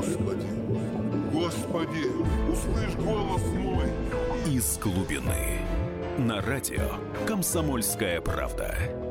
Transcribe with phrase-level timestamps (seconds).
[0.00, 0.46] Господи,
[1.30, 2.06] Господи,
[2.50, 3.84] услышь голос мой.
[4.46, 5.58] Из глубины.
[6.16, 6.92] На радио
[7.26, 9.09] «Комсомольская правда».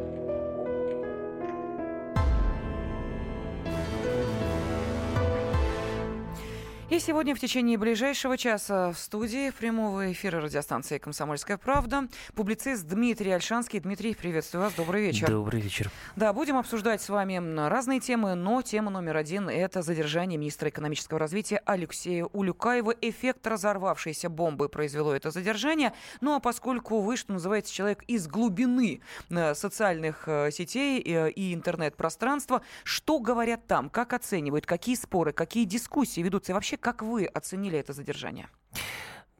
[7.00, 13.32] И сегодня в течение ближайшего часа в студии прямого эфира радиостанции «Комсомольская правда» публицист Дмитрий
[13.32, 13.79] Альшанский.
[13.79, 14.74] Дмитрий, приветствую вас.
[14.74, 15.29] Добрый вечер.
[15.29, 15.90] Добрый вечер.
[16.18, 21.20] Да, будем обсуждать с вами разные темы, но тема номер один– это задержание министра экономического
[21.20, 22.94] развития Алексея Улюкаева.
[23.00, 25.94] Эффект разорвавшейся бомбы произвело это задержание.
[26.20, 31.54] Ну а поскольку вы, что называется, человек из глубины э, социальных э, сетей э, и
[31.54, 37.26] интернет-пространства, что говорят там, как оценивают, какие споры, какие дискуссии ведутся и вообще как вы
[37.26, 38.50] оценили это задержание?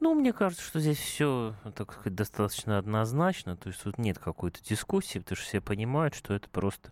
[0.00, 3.56] Ну, мне кажется, что здесь все, так сказать, достаточно однозначно.
[3.56, 6.90] То есть тут нет какой-то дискуссии, потому что все понимают, что это просто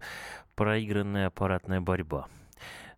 [0.55, 2.27] проигранная аппаратная борьба.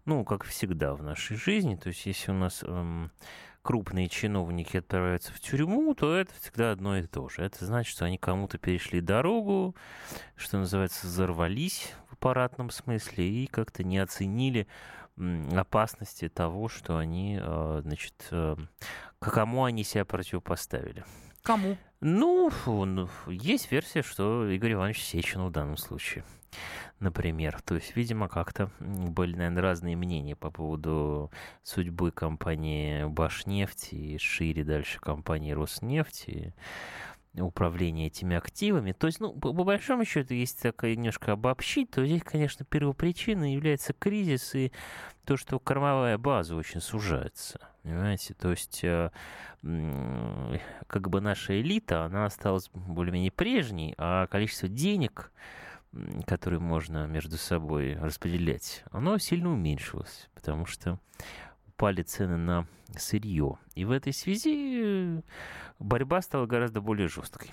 [0.04, 1.76] Ну, как всегда в нашей жизни.
[1.76, 3.12] То есть если у нас эм,
[3.62, 7.42] крупные чиновники отправляются в тюрьму, то это всегда одно и то же.
[7.42, 9.76] Это значит, что они кому-то перешли дорогу,
[10.34, 14.66] что называется, взорвались в аппаратном смысле и как-то не оценили
[15.52, 18.56] опасности того, что они, э, значит, э,
[19.18, 21.04] к кому они себя противопоставили.
[21.42, 21.76] Кому?
[22.00, 22.50] Ну,
[23.26, 26.24] есть версия, что Игорь Иванович Сечин в данном случае,
[26.98, 27.60] например.
[27.62, 31.30] То есть, видимо, как-то были, наверное, разные мнения по поводу
[31.62, 36.54] судьбы компании Башнефти и шире дальше компании Роснефти
[37.34, 38.92] управления этими активами.
[38.92, 43.54] То есть, ну, по, по большому счету, если так немножко обобщить, то здесь, конечно, первопричиной
[43.54, 44.72] является кризис и
[45.24, 47.60] то, что кормовая база очень сужается.
[47.82, 48.34] Понимаете?
[48.34, 49.10] То есть, э,
[49.62, 55.32] как бы наша элита, она осталась более-менее прежней, а количество денег,
[56.26, 60.98] которые можно между собой распределять, оно сильно уменьшилось, потому что
[61.80, 62.66] упали цены на
[62.98, 63.58] сырье.
[63.74, 65.22] И в этой связи э,
[65.78, 67.50] борьба стала гораздо более жесткой.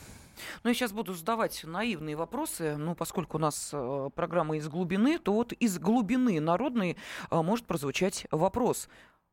[0.64, 5.18] Ну, я сейчас буду задавать наивные вопросы, ну, поскольку у нас э, программа из глубины,
[5.18, 6.98] то вот из глубины народной
[7.32, 8.90] э, может прозвучать вопрос,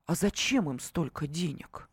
[0.07, 1.89] а зачем им столько денег?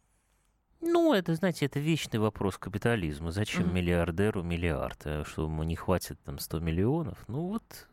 [0.80, 3.32] Ну, это, знаете, это вечный вопрос капитализма.
[3.32, 3.74] Зачем mm-hmm.
[3.74, 5.02] миллиардеру миллиард?
[5.26, 7.18] Что ему не хватит там 100 миллионов?
[7.28, 7.88] Ну вот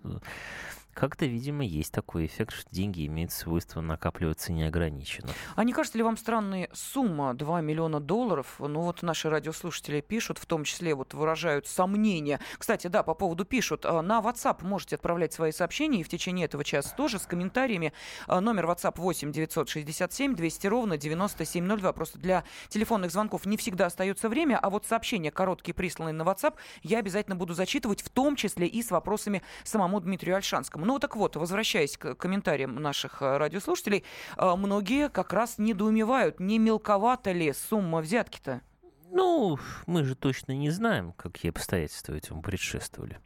[0.98, 5.28] как-то, видимо, есть такой эффект, что деньги имеют свойство накапливаться неограниченно.
[5.54, 8.56] А не кажется ли вам странной сумма 2 миллиона долларов?
[8.58, 12.40] Ну вот наши радиослушатели пишут, в том числе вот выражают сомнения.
[12.58, 13.86] Кстати, да, по поводу пишут.
[13.86, 17.92] А, на WhatsApp можете отправлять свои сообщения, и в течение этого часа тоже с комментариями.
[18.26, 21.92] А, номер WhatsApp 8 967 200 ровно 9702.
[21.92, 26.56] Просто для телефонных звонков не всегда остается время, а вот сообщения короткие, присланные на WhatsApp,
[26.82, 30.87] я обязательно буду зачитывать, в том числе и с вопросами самому Дмитрию Альшанскому.
[30.88, 34.04] Ну так вот, возвращаясь к комментариям наших э, радиослушателей,
[34.38, 38.62] э, многие как раз недоумевают, не мелковата ли сумма взятки-то?
[39.10, 43.18] Ну, мы же точно не знаем, какие обстоятельства этому предшествовали.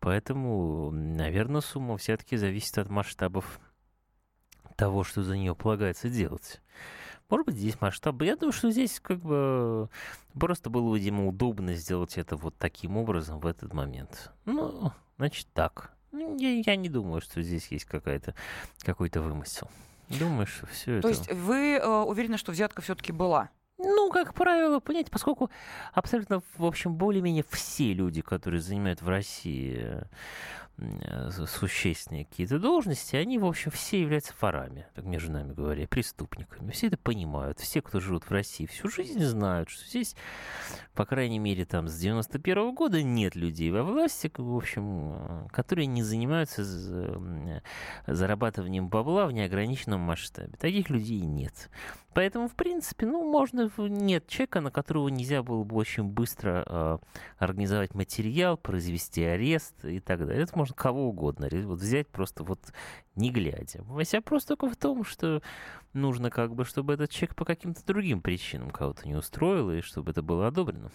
[0.00, 3.60] Поэтому, наверное, сумма взятки зависит от масштабов
[4.76, 6.62] того, что за нее полагается делать.
[7.28, 8.22] Может быть, здесь масштаб.
[8.22, 9.90] Я думаю, что здесь как бы
[10.32, 14.32] просто было, видимо, удобно сделать это вот таким образом в этот момент.
[14.46, 15.95] Ну, значит, так.
[16.12, 18.34] Ну, я, я не думаю, что здесь есть какая-то,
[18.80, 19.70] какой-то вымысел.
[20.08, 21.08] Думаю, что все То это...
[21.08, 23.50] есть вы э, уверены, что взятка все-таки была?
[23.78, 25.50] Ну, как правило, понимаете, поскольку
[25.92, 30.02] абсолютно, в общем, более-менее все люди, которые занимают в России
[31.46, 36.70] существенные какие-то должности, они, в общем, все являются ворами, так между нами говоря, преступниками.
[36.70, 37.58] Все это понимают.
[37.58, 40.14] Все, кто живут в России всю жизнь, знают, что здесь,
[40.94, 45.48] по крайней мере, там с 91 -го года нет людей во власти, в общем, э,
[45.50, 47.60] которые не занимаются э,
[48.06, 50.56] зарабатыванием бабла в неограниченном масштабе.
[50.58, 51.70] Таких людей нет.
[52.16, 56.98] Поэтому, в принципе, ну, можно, нет человека, на которого нельзя было бы очень быстро э,
[57.36, 60.44] организовать материал, произвести арест и так далее.
[60.44, 62.72] Это можно кого угодно вот взять просто вот
[63.16, 63.84] не глядя.
[64.02, 65.42] Вся просто только в том, что
[65.92, 70.12] нужно как бы, чтобы этот человек по каким-то другим причинам кого-то не устроил, и чтобы
[70.12, 70.90] это было одобрено.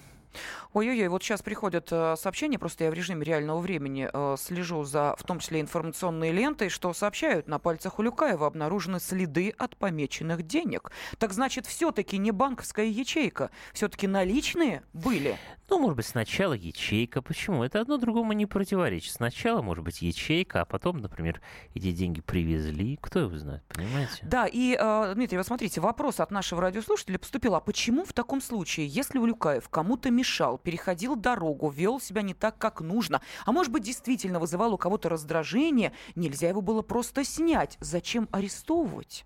[0.73, 5.15] Ой-ой-ой, вот сейчас приходят э, сообщения, просто я в режиме реального времени э, слежу за,
[5.17, 10.91] в том числе, информационной лентой, что сообщают, на пальцах Улюкаева обнаружены следы от помеченных денег.
[11.17, 15.37] Так значит, все-таки не банковская ячейка, все-таки наличные были?
[15.71, 17.21] Ну, может быть, сначала ячейка.
[17.21, 17.63] Почему?
[17.63, 19.13] Это одно другому не противоречит.
[19.13, 21.41] Сначала, может быть, ячейка, а потом, например,
[21.73, 22.99] эти деньги привезли.
[23.01, 24.19] Кто его знает, понимаете?
[24.23, 27.55] Да, и, э, Дмитрий, вот смотрите, вопрос от нашего радиослушателя поступил.
[27.55, 32.59] А почему в таком случае, если Улюкаев кому-то мешал, переходил дорогу, вел себя не так,
[32.59, 37.77] как нужно, а может быть, действительно вызывал у кого-то раздражение, нельзя его было просто снять?
[37.79, 39.25] Зачем арестовывать?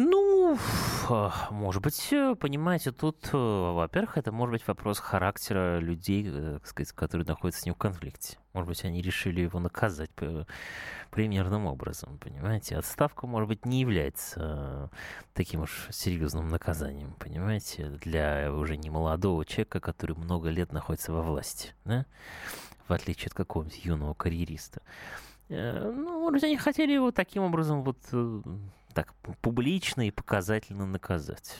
[0.00, 0.56] Ну,
[1.08, 6.58] а, может быть, э, понимаете, тут, э, во-первых, это может быть вопрос характера людей, э,
[6.60, 8.38] так сказать, которые находятся с ним в конфликте.
[8.52, 10.12] Может быть, они решили его наказать
[11.10, 12.76] примерным образом, понимаете?
[12.76, 14.88] Отставка, может быть, не является
[15.34, 21.22] таким уж серьезным наказанием, понимаете, для уже не молодого человека, который много лет находится во
[21.22, 22.06] власти, да?
[22.86, 24.80] в отличие от какого-нибудь юного карьериста.
[25.48, 27.98] Ну, может быть, они хотели его таким образом вот
[28.98, 31.54] так публично и показательно наказать.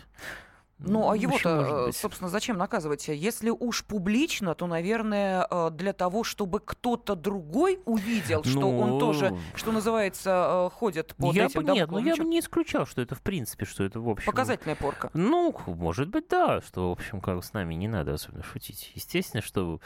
[0.81, 3.09] Ну, а его-то, собственно, зачем наказывать?
[3.09, 8.51] Если уж публично, то, наверное, э, для того, чтобы кто-то другой увидел, ну...
[8.51, 12.25] что он тоже, что называется, э, ходит под я этим бы, Нет, ну я бы
[12.25, 14.27] не исключал, что это в принципе, что это в общем...
[14.27, 15.11] Показательная порка.
[15.15, 18.93] Ну, может быть, да, что, в общем, как с нами не надо особенно шутить.
[18.95, 19.81] Естественно, что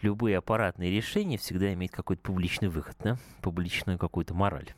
[0.00, 3.18] любые аппаратные решения всегда имеют какой-то публичный выход, да?
[3.42, 4.74] Публичную какую-то мораль.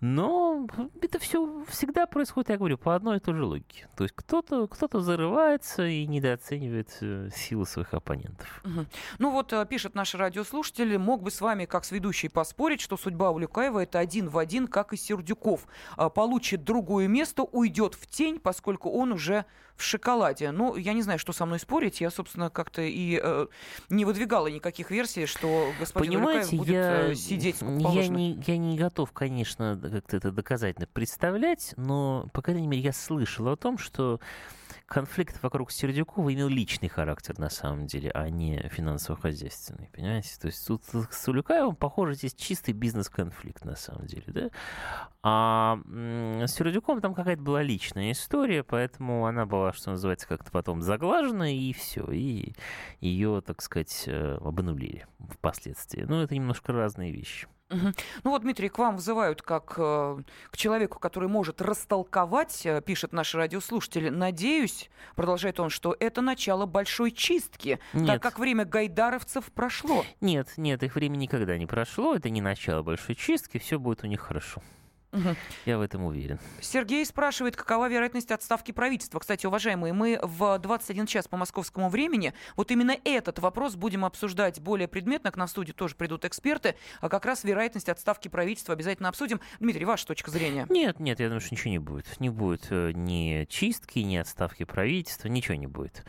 [0.00, 0.66] Но
[1.00, 3.88] это все всегда происходит, я говорю, по одной и той же логике.
[3.96, 8.62] То есть кто-то кто зарывается и недооценивает э, силы своих оппонентов.
[8.64, 8.86] Угу.
[9.18, 12.96] Ну вот э, пишет наш радиослушатель, мог бы с вами как с ведущей поспорить, что
[12.96, 15.66] судьба Улюкаева это один в один, как и Сердюков.
[15.96, 19.46] А, получит другое место, уйдет в тень, поскольку он уже
[19.76, 20.50] в шоколаде.
[20.50, 22.00] Ну, я не знаю, что со мной спорить.
[22.00, 23.46] Я, собственно, как-то и э,
[23.88, 28.76] не выдвигала никаких версий, что господин Понимаете, будет я, э, сидеть я не, я не
[28.76, 34.20] готов, конечно, как-то это доказательно представлять, но, по крайней мере, я слышал о том, что
[34.86, 40.30] конфликт вокруг Сердюкова имел личный характер на самом деле, а не финансово-хозяйственный, понимаете?
[40.40, 44.50] То есть тут с Улюкаевым, похоже, здесь чистый бизнес-конфликт на самом деле, да?
[45.22, 45.78] А
[46.46, 51.52] с Сердюковым там какая-то была личная история, поэтому она была, что называется, как-то потом заглажена,
[51.52, 52.54] и все, и
[53.00, 56.02] ее, так сказать, э, обнулили впоследствии.
[56.02, 57.48] Ну, это немножко разные вещи.
[57.68, 57.92] Угу.
[58.22, 63.12] Ну вот, Дмитрий, к вам вызывают как э, к человеку, который может растолковать, э, пишет
[63.12, 64.10] наш радиослушатель.
[64.10, 68.06] Надеюсь, продолжает он, что это начало большой чистки, нет.
[68.06, 70.04] так как время гайдаровцев прошло.
[70.20, 74.06] Нет, нет, их время никогда не прошло, это не начало большой чистки, все будет у
[74.06, 74.62] них хорошо.
[75.12, 75.36] Угу.
[75.64, 76.38] Я в этом уверен.
[76.60, 79.18] Сергей спрашивает, какова вероятность отставки правительства.
[79.18, 84.60] Кстати, уважаемые, мы в 21 час по московскому времени вот именно этот вопрос будем обсуждать
[84.60, 85.30] более предметно.
[85.30, 86.74] К нам в студию тоже придут эксперты.
[87.00, 89.40] А как раз вероятность отставки правительства обязательно обсудим.
[89.60, 90.66] Дмитрий, ваша точка зрения?
[90.68, 92.20] Нет, нет, я думаю, что ничего не будет.
[92.20, 96.04] Не будет э, ни чистки, ни отставки правительства, ничего не будет.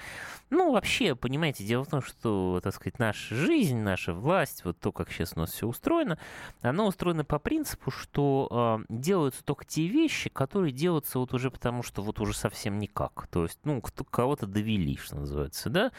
[0.49, 4.91] Ну, вообще, понимаете, дело в том, что, так сказать, наша жизнь, наша власть, вот то,
[4.91, 6.17] как сейчас у нас все устроено,
[6.61, 11.83] оно устроено по принципу, что э, делаются только те вещи, которые делаются вот уже потому,
[11.83, 13.27] что вот уже совсем никак.
[13.27, 15.91] То есть, ну, кого-то довели, что называется, да?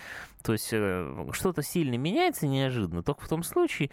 [0.42, 3.90] То есть э, что-то сильно меняется неожиданно, только в том случае,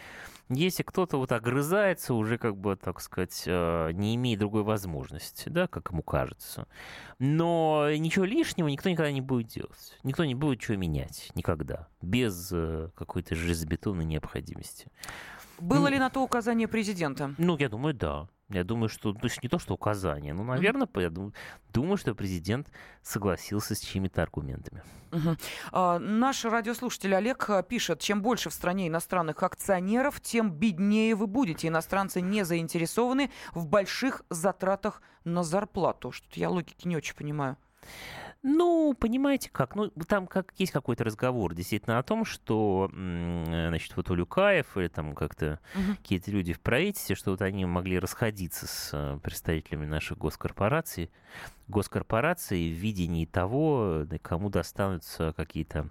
[0.49, 5.67] если кто-то вот огрызается, уже как бы, так сказать, э, не имея другой возможности, да,
[5.67, 6.67] как ему кажется.
[7.19, 9.97] Но ничего лишнего никто никогда не будет делать.
[10.03, 11.31] Никто не будет чего менять.
[11.35, 11.87] Никогда.
[12.01, 14.87] Без э, какой-то железобетонной необходимости.
[15.59, 17.33] Было ли на то указание президента?
[17.37, 18.27] Ну, я думаю, да.
[18.49, 21.01] Я думаю, что, то есть не то, что указание, но, наверное, mm-hmm.
[21.01, 21.33] я думаю,
[21.73, 22.71] думаю, что президент
[23.01, 24.83] согласился с чьими-то аргументами.
[25.09, 25.39] Uh-huh.
[25.71, 31.25] А, наш радиослушатель Олег а, пишет, чем больше в стране иностранных акционеров, тем беднее вы
[31.25, 31.69] будете.
[31.69, 36.11] Иностранцы не заинтересованы в больших затратах на зарплату.
[36.11, 37.57] Что-то я логики не очень понимаю.
[38.47, 44.11] Ну, понимаете как, ну, там как есть какой-то разговор действительно о том, что, значит, вот
[44.11, 45.95] Улюкаев или там как-то угу.
[45.95, 51.09] какие-то люди в правительстве, что вот они могли расходиться с э, представителями наших госкорпораций,
[51.67, 55.89] госкорпорации в видении того, кому достанутся какие-то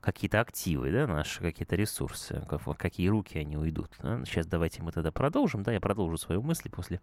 [0.00, 3.90] какие активы, да, наши какие-то ресурсы, в какие руки они уйдут.
[4.02, 4.24] Да?
[4.24, 7.00] Сейчас давайте мы тогда продолжим, да, я продолжу свою мысль после,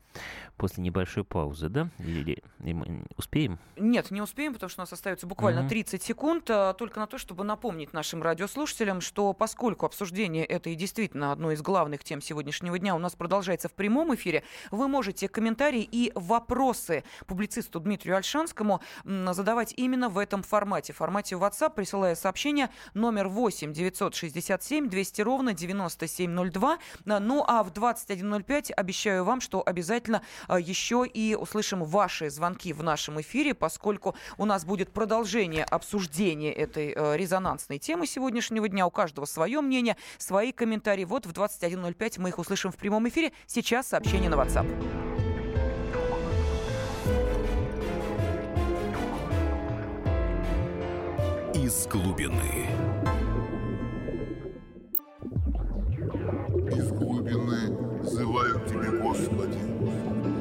[0.58, 3.60] после небольшой паузы, да, или, или успеем?
[3.78, 5.70] Нет, не успеем, потому что у нас остается буквально mm-hmm.
[5.70, 10.76] 30 секунд, а, только на то, чтобы напомнить нашим радиослушателям, что поскольку обсуждение это и
[10.76, 15.28] действительно одно из главных тем сегодняшнего дня у нас продолжается в прямом эфире, вы можете
[15.28, 20.94] комментарии и вопросы публицисту Дмитрию Дмитрию Альшанскому задавать именно в этом формате.
[20.94, 26.78] В формате WhatsApp, присылая сообщение номер 8 967 200 ровно 9702.
[27.06, 32.84] Ну а в 21.05 обещаю вам, что обязательно а, еще и услышим ваши звонки в
[32.84, 38.86] нашем эфире, поскольку у нас будет продолжение обсуждения этой э, резонансной темы сегодняшнего дня.
[38.86, 41.06] У каждого свое мнение, свои комментарии.
[41.06, 43.32] Вот в 21.05 мы их услышим в прямом эфире.
[43.48, 45.23] Сейчас сообщение на WhatsApp.
[51.64, 52.68] Из глубины.
[56.70, 59.60] Из глубины взываю к Тебе, Господи.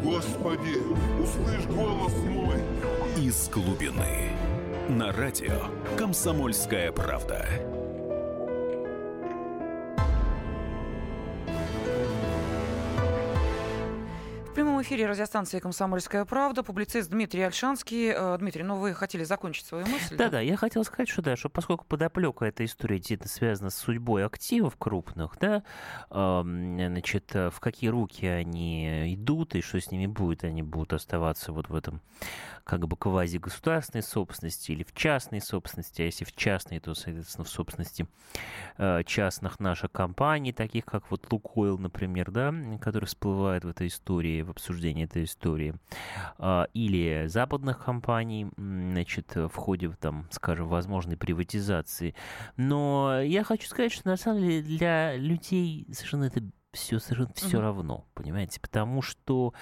[0.02, 0.79] Господи,
[1.23, 2.57] услышь голос мой.
[3.17, 4.33] Из глубины.
[4.88, 7.82] На радио «Комсомольская правда».
[14.83, 18.12] Прямом эфире радиостанции «Комсомольская правда» публицист Дмитрий Альшанский.
[18.15, 20.17] Э, Дмитрий, ну вы хотели закончить свою мысль?
[20.17, 24.25] Да-да, я хотел сказать, что да, что поскольку подоплека этой истории действительно связана с судьбой
[24.27, 25.62] активов крупных, да,
[26.11, 31.53] э, значит, в какие руки они идут и что с ними будет, они будут оставаться
[31.53, 32.01] вот в этом
[32.65, 37.49] как бы квази-государственной собственности или в частной собственности, а если в частной, то, соответственно, в
[37.49, 38.07] собственности
[38.79, 44.43] э, частных наших компаний, таких как вот Лукойл, например, да, который всплывает в этой истории,
[44.43, 45.75] в обсуждении этой истории,
[46.38, 52.14] э, или западных компаний, значит, в ходе, там, скажем, возможной приватизации.
[52.57, 57.61] Но я хочу сказать, что на самом деле для людей совершенно это все совершенно все
[57.61, 59.52] равно, понимаете, потому что,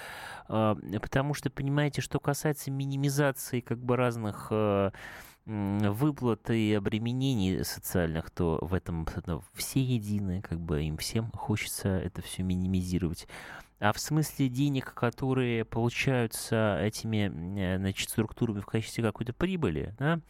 [0.49, 4.91] э, потому что понимаете, что касается минимизации как бы разных э,
[5.47, 11.89] выплат и обременений социальных, то в этом ну, все едины, как бы им всем хочется
[11.89, 13.27] это все минимизировать.
[13.81, 20.21] А в смысле денег, которые получаются этими значит, структурами в качестве какой-то прибыли, да,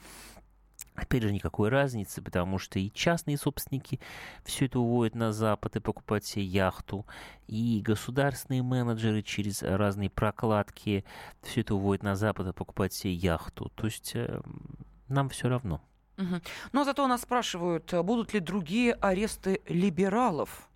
[0.95, 4.00] Опять же, никакой разницы, потому что и частные собственники
[4.45, 7.07] все это уводят на Запад и покупают себе яхту,
[7.47, 11.04] и государственные менеджеры через разные прокладки
[11.42, 13.71] все это уводят на Запад и покупают себе яхту.
[13.76, 14.40] То есть э,
[15.09, 15.80] нам все равно.
[16.19, 16.40] Угу.
[16.73, 20.69] Но зато нас спрашивают, а будут ли другие аресты либералов?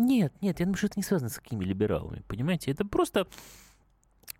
[0.00, 2.70] Нет, нет, я думаю, что это не связано с какими либералами, понимаете?
[2.70, 3.26] Это просто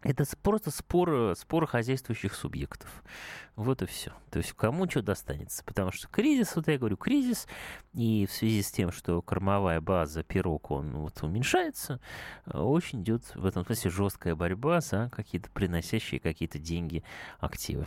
[0.03, 3.03] это просто спор, спор хозяйствующих субъектов.
[3.59, 4.13] Вот и все.
[4.31, 5.65] То есть кому что достанется.
[5.65, 7.49] Потому что кризис, вот я говорю, кризис,
[7.93, 12.01] и в связи с тем, что кормовая база пирог, он вот уменьшается,
[12.47, 17.03] очень идет в этом смысле жесткая борьба за какие-то приносящие какие-то деньги
[17.41, 17.87] активы.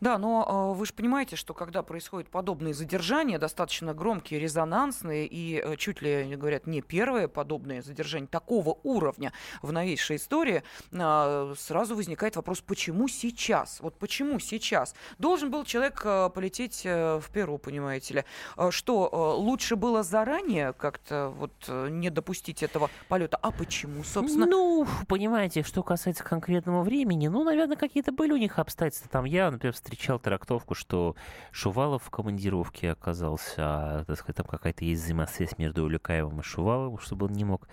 [0.00, 5.60] Да, но а, вы же понимаете, что когда происходят подобные задержания, достаточно громкие, резонансные, и
[5.62, 10.62] э, чуть ли, говорят, не первые подобные задержания такого уровня в новейшей истории,
[10.92, 13.80] а, сразу возникает вопрос, почему сейчас?
[13.80, 14.94] Вот почему сейчас?
[15.18, 18.24] Должен был человек э, полететь э, в Перу, понимаете ли.
[18.56, 23.36] Э, что, лучше было заранее как-то вот не допустить этого полета?
[23.36, 24.46] А почему, собственно?
[24.46, 29.08] Ну, понимаете, что касается конкретного времени, ну, наверное, какие-то были у них обстоятельства.
[29.10, 31.16] Там я, например, встречал трактовку, что
[31.52, 36.98] Шувалов в командировке оказался, а, так сказать, там какая-то есть взаимосвязь между Улюкаевым и Шуваловым,
[36.98, 37.68] чтобы он не мог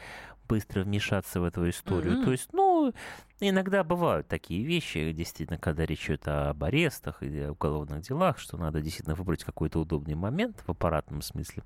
[0.47, 2.17] быстро вмешаться в эту историю.
[2.17, 2.25] Mm-hmm.
[2.25, 2.93] То есть, ну,
[3.39, 8.81] иногда бывают такие вещи, действительно, когда речь идет об арестах или уголовных делах, что надо
[8.81, 11.63] действительно выбрать какой-то удобный момент в аппаратном смысле.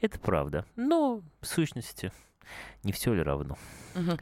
[0.00, 0.64] Это правда.
[0.76, 2.12] Но в сущности
[2.82, 3.56] не все ли равно?
[3.94, 4.18] Угу.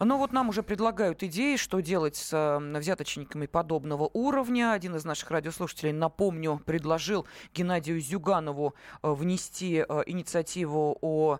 [0.00, 4.72] Ну вот нам уже предлагают идеи, что делать с э, взяточниками подобного уровня.
[4.72, 11.38] Один из наших радиослушателей, напомню, предложил Геннадию Зюганову э, внести э, инициативу о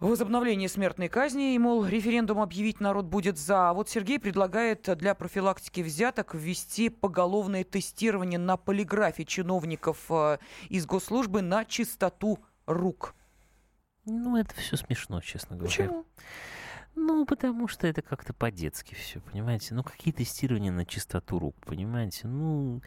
[0.00, 3.70] возобновление смертной казни, и, мол, референдум объявить народ будет за.
[3.70, 10.86] А вот Сергей предлагает для профилактики взяток ввести поголовное тестирование на полиграфе чиновников э, из
[10.86, 13.14] госслужбы на чистоту рук.
[14.06, 15.70] Ну, это все смешно, честно говоря.
[15.70, 16.04] Почему?
[16.96, 19.74] Ну, потому что это как-то по-детски все, понимаете?
[19.74, 22.28] Ну, какие тестирования на чистоту рук, понимаете?
[22.28, 22.82] Ну,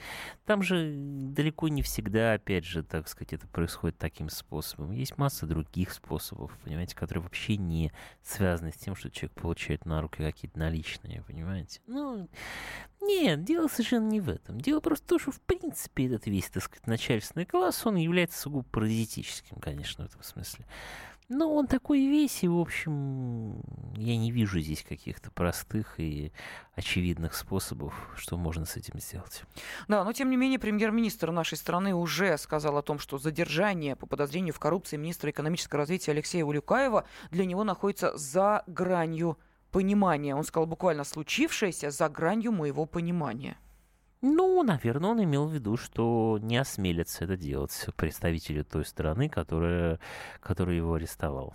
[0.46, 4.92] там же далеко не всегда, опять же, так сказать, это происходит таким способом.
[4.92, 7.92] Есть масса других способов, понимаете, которые вообще не
[8.24, 11.82] связаны с тем, что человек получает на руки какие-то наличные, понимаете?
[11.86, 12.30] Ну,
[13.02, 14.60] нет, дело совершенно не в этом.
[14.60, 18.40] Дело просто в том, что, в принципе, этот весь, так сказать, начальственный класс, он является
[18.40, 20.66] сугубо паразитическим, конечно, в этом смысле.
[21.30, 23.62] Ну, он такой весь, и, в общем,
[23.98, 26.32] я не вижу здесь каких-то простых и
[26.74, 29.44] очевидных способов, что можно с этим сделать.
[29.90, 34.06] Да, но тем не менее премьер-министр нашей страны уже сказал о том, что задержание по
[34.06, 39.38] подозрению в коррупции министра экономического развития Алексея Улюкаева для него находится за гранью
[39.72, 40.34] понимания.
[40.34, 43.58] Он сказал буквально случившееся за гранью моего понимания.
[44.22, 50.00] Ну, наверное, он имел в виду, что не осмелится это делать представители той страны, которая,
[50.40, 51.54] которая его арестовал.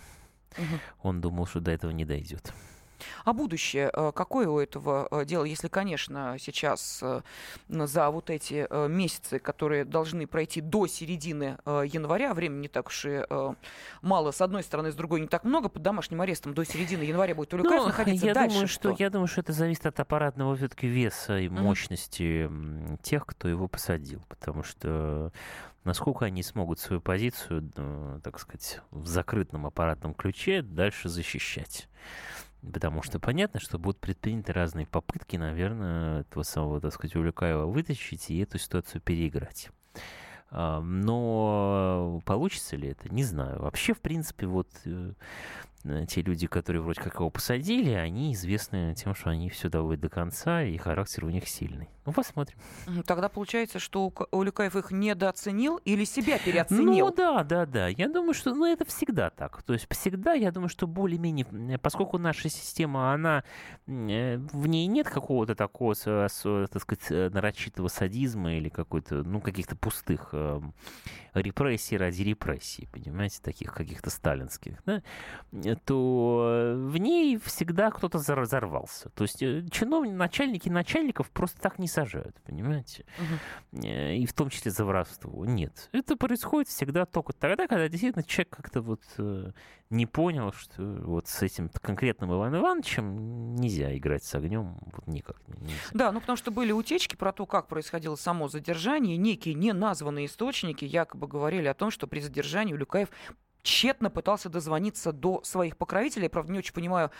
[0.56, 0.78] Угу.
[1.02, 2.52] Он думал, что до этого не дойдет.
[3.24, 7.20] А будущее, э, какое у этого э, дела, если, конечно, сейчас э,
[7.68, 13.24] за вот эти месяцы, которые должны пройти до середины января, времени не так уж и
[14.02, 17.34] мало, с одной стороны, с другой не так много, под домашним арестом до середины января
[17.34, 18.96] будет Улюкаев ну, находиться я дальше думаю, что?
[18.98, 22.98] Я думаю, что это зависит от аппаратного все-таки веса и мощности mm-hmm.
[23.02, 25.32] тех, кто его посадил, потому что
[25.84, 27.70] насколько они смогут свою позицию,
[28.22, 31.88] так сказать, в закрытом аппаратном ключе дальше защищать.
[32.62, 38.30] Потому что понятно, что будут предприняты разные попытки, наверное, этого самого, так сказать, Улюкаева вытащить
[38.30, 39.70] и эту ситуацию переиграть.
[40.50, 43.60] А, но получится ли это, не знаю.
[43.60, 45.12] Вообще, в принципе, вот э,
[46.08, 50.08] те люди, которые вроде как его посадили, они известны тем, что они все доводят до
[50.08, 51.88] конца, и характер у них сильный.
[52.04, 52.58] Ну, посмотрим.
[53.06, 57.06] Тогда получается, что Улюкаев их недооценил или себя переоценил?
[57.06, 57.88] Ну, да, да, да.
[57.88, 59.62] Я думаю, что ну, это всегда так.
[59.62, 63.44] То есть всегда, я думаю, что более-менее, поскольку наша система, она,
[63.86, 69.76] э, в ней нет какого-то такого, так сказать, э, нарочитого садизма или какой-то, ну, каких-то
[69.76, 70.74] пустых эм,
[71.34, 75.02] репрессий ради репрессий, понимаете, таких каких-то сталинских, да,
[75.76, 79.10] то в ней всегда кто-то взорвался.
[79.10, 83.04] То есть э, чиновники, начальники начальников просто так не сажают, понимаете?
[83.18, 83.86] Угу.
[83.86, 85.44] И в том числе за воровство.
[85.44, 85.88] Нет.
[85.92, 89.52] Это происходит всегда только тогда, когда действительно человек как-то вот э,
[89.92, 95.36] не понял, что вот с этим конкретным Иваном Ивановичем нельзя играть с огнем, вот никак
[95.48, 95.74] нельзя.
[95.92, 100.84] Да, ну потому что были утечки про то, как происходило само задержание, некие неназванные источники
[100.84, 103.10] якобы говорили о том, что при задержании Улюкаев
[103.62, 106.28] тщетно пытался дозвониться до своих покровителей.
[106.28, 107.10] Правда, не очень понимаю,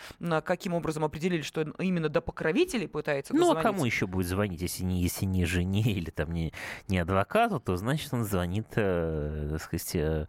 [0.43, 3.53] каким образом определили, что именно до покровителей пытается дозвониться.
[3.53, 6.53] Ну, а кому еще будет звонить, если не, если не жене или там не,
[6.87, 10.27] не адвокату, то значит он звонит, э, так сказать, э,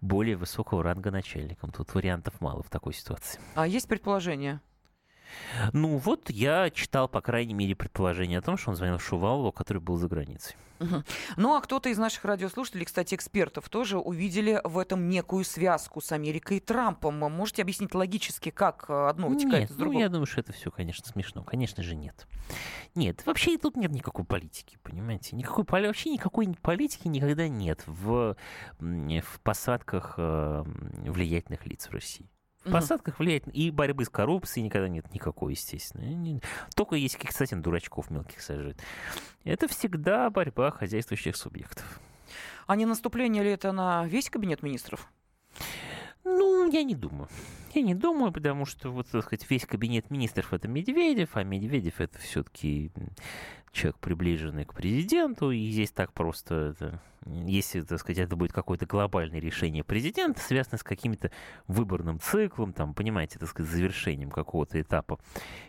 [0.00, 1.72] более высокого ранга начальникам.
[1.72, 3.40] Тут вариантов мало в такой ситуации.
[3.54, 4.60] А есть предположение?
[5.72, 9.78] Ну вот я читал, по крайней мере, предположение о том, что он звонил Шувалову, который
[9.78, 10.56] был за границей.
[10.80, 11.02] Угу.
[11.36, 16.12] Ну а кто-то из наших радиослушателей, кстати, экспертов, тоже увидели в этом некую связку с
[16.12, 17.14] Америкой и Трампом.
[17.16, 19.94] Можете объяснить логически, как э, одно вытекает нет, из другого?
[19.94, 21.44] Ну, я думаю, что это все, конечно, смешно.
[21.44, 22.26] Конечно же, нет.
[22.94, 25.34] Нет, вообще тут нет никакой политики, понимаете?
[25.36, 28.36] Никакой, вообще никакой политики никогда нет в,
[28.78, 30.62] в посадках э,
[31.06, 32.28] влиятельных лиц в России.
[32.66, 36.40] В посадках влияет и борьбы с коррупцией никогда нет никакой, естественно.
[36.74, 38.78] Только если, кстати, дурачков мелких сажают.
[39.44, 42.00] Это всегда борьба хозяйствующих субъектов.
[42.66, 45.08] А не наступление ли это на весь кабинет министров?
[46.24, 47.28] Ну, я не думаю.
[47.76, 52.00] Я не думаю, потому что, вот, так сказать, весь кабинет министров это Медведев, а Медведев
[52.00, 52.90] это все-таки
[53.70, 58.86] человек, приближенный к президенту, и здесь так просто это если, так сказать, это будет какое-то
[58.86, 61.30] глобальное решение президента, связанное с каким-то
[61.66, 65.18] выборным циклом, там, понимаете, так сказать, завершением какого-то этапа,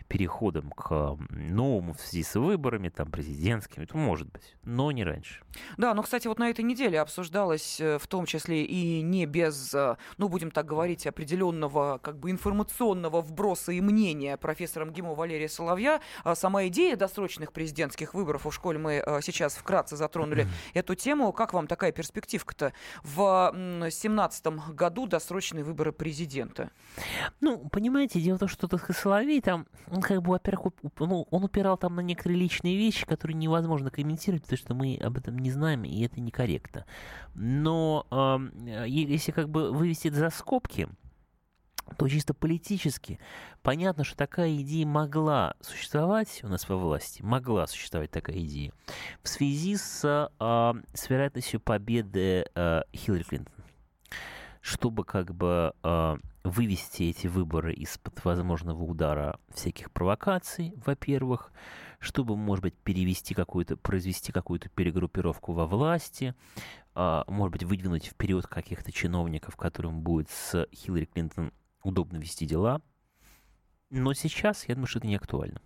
[0.06, 5.42] переходом к новому в связи с выборами, там, президентскими, то может быть, но не раньше.
[5.76, 9.74] Да, но, кстати, вот на этой неделе обсуждалось э, в том числе и не без,
[9.74, 15.48] э, ну, будем так говорить, определенного как бы информационного вброса и мнения профессора МГИМО Валерия
[15.48, 20.94] Соловья, а сама идея досрочных президентских выборов, в школе мы э, сейчас вкратце затронули эту
[20.94, 22.72] тему, как вам такая перспективка-то?
[23.02, 26.70] В 2017 году досрочные выборы президента.
[27.40, 31.44] Ну, понимаете, дело в том, что тот Соловей там, он как бы, во-первых, ну, он
[31.44, 35.50] упирал там на некоторые личные вещи, которые невозможно комментировать, потому что мы об этом не
[35.50, 36.86] знаем, и это некорректно.
[37.34, 40.88] Но э, если как бы вывести это за скобки,
[41.96, 43.18] то чисто политически
[43.62, 48.72] понятно, что такая идея могла существовать у нас во власти, могла существовать такая идея
[49.22, 50.04] в связи с,
[50.38, 53.54] э, с вероятностью победы э, Хиллари Клинтон.
[54.60, 61.52] Чтобы как бы э, вывести эти выборы из-под возможного удара всяких провокаций, во-первых,
[62.00, 66.34] чтобы, может быть, перевести какую-то, произвести какую-то перегруппировку во власти,
[66.94, 72.82] может быть, выдвинуть вперед каких-то чиновников, которым будет с Хиллари Клинтон удобно вести дела.
[73.90, 75.60] Но сейчас, я думаю, что это не актуально.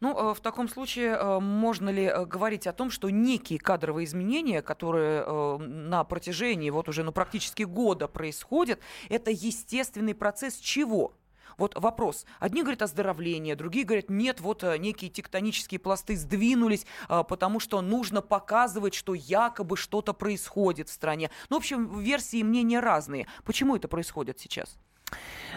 [0.00, 4.04] Ну, э, в таком случае э, можно ли э, говорить о том, что некие кадровые
[4.04, 8.78] изменения, которые на протяжении вот уже ну, практически года происходят,
[9.08, 11.14] это естественный процесс чего?
[11.58, 12.26] Вот вопрос.
[12.38, 18.94] Одни говорят оздоровление, другие говорят, нет, вот некие тектонические пласты сдвинулись, потому что нужно показывать,
[18.94, 21.30] что якобы что-то происходит в стране.
[21.50, 23.26] Ну, в общем, версии и мнения разные.
[23.44, 24.78] Почему это происходит сейчас?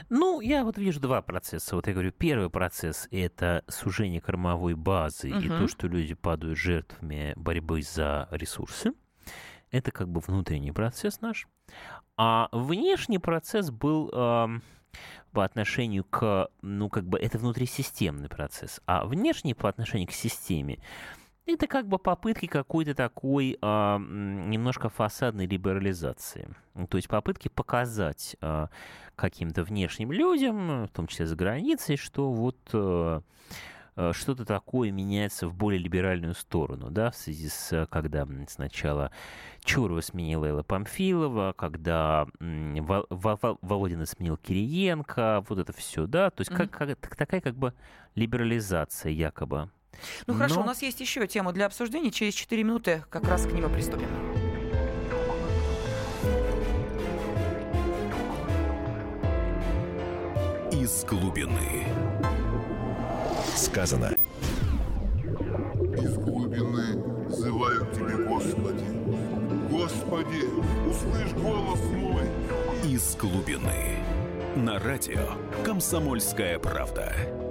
[0.09, 1.75] Ну, я вот вижу два процесса.
[1.75, 5.39] Вот я говорю, первый процесс– это сужение кормовой базы угу.
[5.39, 8.91] и то, что люди падают жертвами борьбы за ресурсы.
[9.71, 11.47] Это как бы внутренний процесс наш.
[12.17, 14.47] А внешний процесс был э,
[15.31, 18.81] по отношению к, ну, как бы, это внутрисистемный процесс.
[18.85, 20.79] А внешний по отношению к системе
[21.45, 26.49] это как бы попытки какой-то такой а, немножко фасадной либерализации.
[26.89, 28.69] То есть попытки показать а,
[29.15, 33.21] каким-то внешним людям, в том числе за границей, что вот а,
[34.11, 39.11] что-то такое меняется в более либеральную сторону, да, в связи с, когда сначала
[39.63, 46.67] Чурова сменила Элла Памфилова, когда Володина сменил Кириенко, вот это все, да, то есть mm-hmm.
[46.67, 47.73] как, как, такая как бы
[48.15, 49.69] либерализация якобы.
[50.27, 50.39] Ну Но...
[50.39, 53.69] хорошо, у нас есть еще тема для обсуждения, через 4 минуты как раз к нему
[53.69, 54.07] приступим.
[60.71, 61.85] Из глубины.
[63.55, 64.11] Сказано.
[65.97, 68.85] Из глубины взывают тебе, Господи.
[69.71, 70.43] Господи,
[70.89, 72.23] услышь голос мой.
[72.83, 73.99] Из глубины.
[74.57, 77.44] На радио «Комсомольская правда».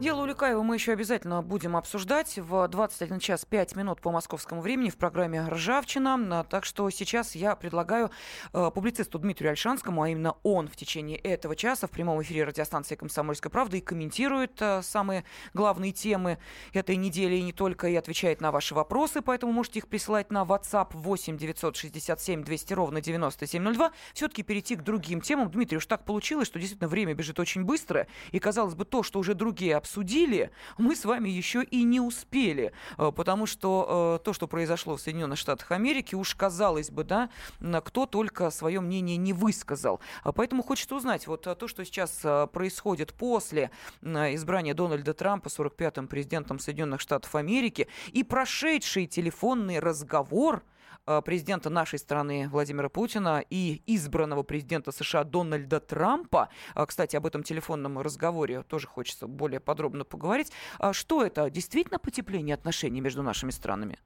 [0.00, 4.88] Дело Уликаева мы еще обязательно будем обсуждать в 21 час 5 минут по московскому времени
[4.88, 6.46] в программе «Ржавчина».
[6.48, 8.10] Так что сейчас я предлагаю
[8.54, 12.94] э, публицисту Дмитрию Альшанскому, а именно он в течение этого часа в прямом эфире радиостанции
[12.94, 16.38] «Комсомольская правда» и комментирует э, самые главные темы
[16.72, 20.44] этой недели и не только, и отвечает на ваши вопросы, поэтому можете их присылать на
[20.44, 23.92] WhatsApp 8 967 200 ровно 9702.
[24.14, 25.50] Все-таки перейти к другим темам.
[25.50, 29.18] Дмитрий, уж так получилось, что действительно время бежит очень быстро, и казалось бы, то, что
[29.18, 34.24] уже другие обсуждают, обсудили, мы с вами еще и не успели, э, потому что э,
[34.24, 37.28] то, что произошло в Соединенных Штатах Америки, уж казалось бы, да,
[37.84, 40.00] кто только свое мнение не высказал.
[40.22, 42.20] А поэтому хочется узнать, вот э, то, что сейчас
[42.52, 43.70] происходит после
[44.02, 50.62] избрания Дональда Трампа 45-м президентом Соединенных Штатов Америки и прошедший телефонный разговор
[51.24, 56.48] президента нашей страны Владимира Путина и избранного президента США Дональда Трампа.
[56.74, 60.52] Э, кстати, об этом телефонном разговоре тоже хочется более подробно поговорить.
[60.78, 61.50] А что это?
[61.50, 63.98] Действительно потепление отношений между нашими странами?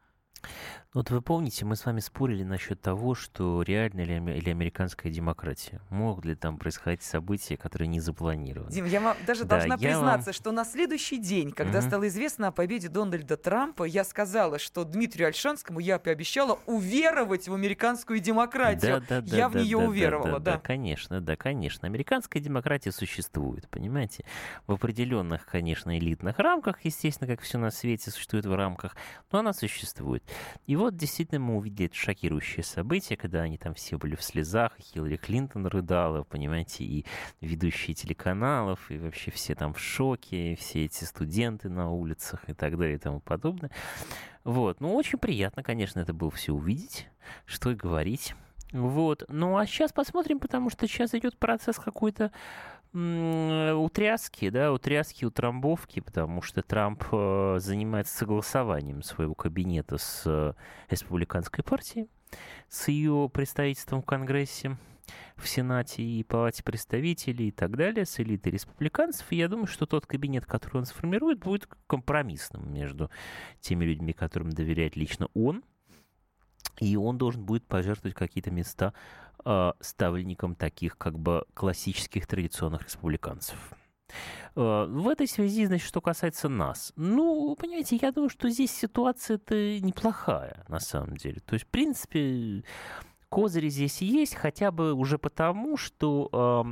[0.95, 5.81] Вот вы помните, мы с вами спорили насчет того, что реально ли, или американская демократия.
[5.91, 8.71] Могут ли там происходить события, которые не запланированы?
[8.71, 10.35] Дим, я даже да, должна признаться, вам...
[10.35, 11.89] что на следующий день, когда угу.
[11.89, 17.55] стало известно о победе Дональда Трампа, я сказала, что Дмитрию Альшанскому я пообещала уверовать в
[17.55, 19.03] американскую демократию.
[19.09, 20.53] Да, да, я да, в нее да, уверовала, да, да, да.
[20.53, 21.89] Да, конечно, да, конечно.
[21.89, 24.25] Американская демократия существует, понимаете?
[24.69, 28.95] В определенных, конечно, элитных рамках, естественно, как все на свете существует в рамках,
[29.33, 30.23] но она существует.
[30.67, 34.73] И вот действительно мы увидели это шокирующее событие, когда они там все были в слезах,
[34.81, 37.05] Хиллари Клинтон рыдала, понимаете, и
[37.41, 42.55] ведущие телеканалов, и вообще все там в шоке, и все эти студенты на улицах и
[42.55, 43.71] так далее и тому подобное.
[44.45, 47.09] Вот, ну очень приятно, конечно, это было все увидеть,
[47.47, 48.35] что и говорить.
[48.75, 49.23] Вот.
[49.29, 52.33] Ну а сейчас посмотрим, потому что сейчас идет процесс какой-то
[52.95, 60.55] утряски, да, утряски, утрамбовки, потому что Трамп э, занимается согласованием своего кабинета с
[60.89, 62.09] республиканской партией,
[62.69, 64.77] с ее представительством в Конгрессе,
[65.37, 69.27] в Сенате и Палате представителей и так далее, с элитой республиканцев.
[69.31, 73.11] И я думаю, что тот кабинет, который он сформирует, будет компромиссным между
[73.61, 75.65] теми людьми, которым доверяет лично он,
[76.81, 78.95] и он должен будет пожертвовать какие-то места
[79.45, 83.57] э, ставленникам таких как бы классических традиционных республиканцев.
[84.57, 86.93] Э, в этой связи, значит, что касается нас.
[86.97, 91.41] Ну, понимаете, я думаю, что здесь ситуация-то неплохая, на самом деле.
[91.41, 92.65] То есть, в принципе,
[93.29, 96.31] козыри здесь есть, хотя бы уже потому, что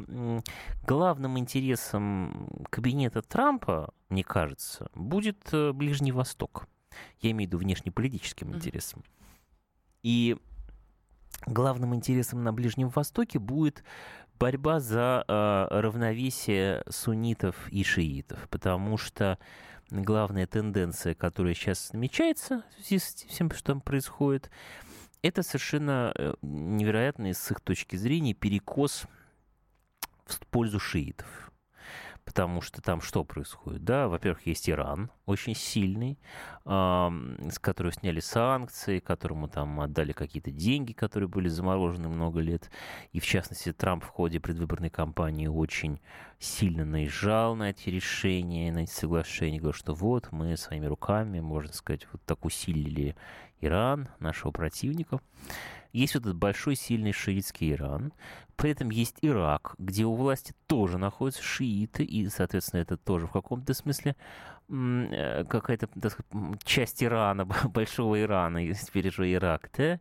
[0.08, 0.40] э,
[0.86, 6.68] главным интересом кабинета Трампа, мне кажется, будет э, Ближний Восток.
[7.20, 8.56] Я имею в виду внешнеполитическим mm-hmm.
[8.56, 9.02] интересом.
[10.02, 10.36] И
[11.46, 13.84] главным интересом на Ближнем Востоке будет
[14.38, 19.38] борьба за э, равновесие суннитов и шиитов, потому что
[19.90, 24.50] главная тенденция, которая сейчас намечается в связи с всем, что там происходит,
[25.22, 29.04] это совершенно э, невероятный с их точки зрения перекос
[30.24, 31.51] в пользу шиитов
[32.24, 33.84] потому что там что происходит?
[33.84, 36.18] Да, во-первых, есть Иран, очень сильный,
[36.64, 42.70] с которого сняли санкции, которому там отдали какие-то деньги, которые были заморожены много лет.
[43.12, 46.00] И, в частности, Трамп в ходе предвыборной кампании очень
[46.38, 51.72] сильно наезжал на эти решения, на эти соглашения, говорил, что вот мы своими руками, можно
[51.72, 53.16] сказать, вот так усилили
[53.60, 55.20] Иран, нашего противника.
[55.92, 58.12] Есть вот этот большой сильный шиитский Иран,
[58.56, 63.32] при этом есть Ирак, где у власти тоже находятся шииты, и, соответственно, это тоже в
[63.32, 64.14] каком-то смысле
[64.68, 65.88] э, какая-то
[66.62, 69.98] часть Ирана, большого Ирана, теперь же Ирак, да,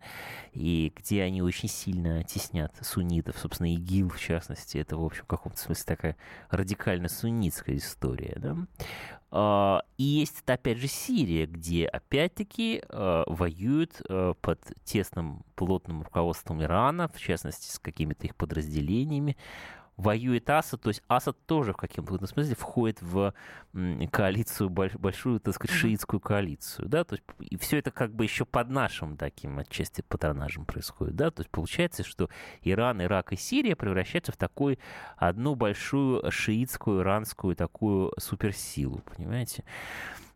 [0.54, 5.28] и где они очень сильно теснят суннитов, собственно, ИГИЛ, в частности, это, в общем, в
[5.28, 6.18] каком-то смысле такая
[6.50, 8.58] радикально суннитская история, да.
[9.34, 16.62] А, и есть, опять же, Сирия, где, опять-таки, а, воюют а, под тесным, плотным руководством
[16.62, 19.38] Ирана, в частности, с какими-то их подразделениями
[20.02, 23.34] воюет Асад, то есть Асад тоже в каком-то смысле входит в
[24.12, 28.46] коалицию, большую, так сказать, шиитскую коалицию, да, то есть и все это как бы еще
[28.46, 32.30] под нашим таким отчасти патронажем происходит, да, то есть получается, что
[32.64, 34.78] Иран, Ирак и Сирия превращаются в такую
[35.18, 39.64] одну большую шиитскую, иранскую такую суперсилу, понимаете?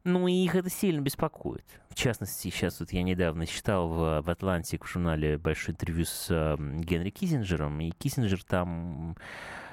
[0.05, 1.65] Ну, и их это сильно беспокоит.
[1.89, 6.27] В частности, сейчас вот я недавно читал в, в Атлантик в журнале большое интервью с
[6.29, 9.17] э, Генри Киссинджером, и Киссинджер там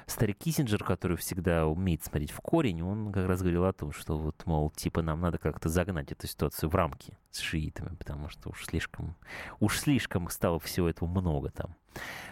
[0.07, 4.17] старик Киссинджер, который всегда умеет смотреть в корень, он как раз говорил о том, что
[4.17, 8.49] вот, мол, типа нам надо как-то загнать эту ситуацию в рамки с шиитами, потому что
[8.49, 9.15] уж слишком,
[9.59, 11.75] уж слишком стало всего этого много там.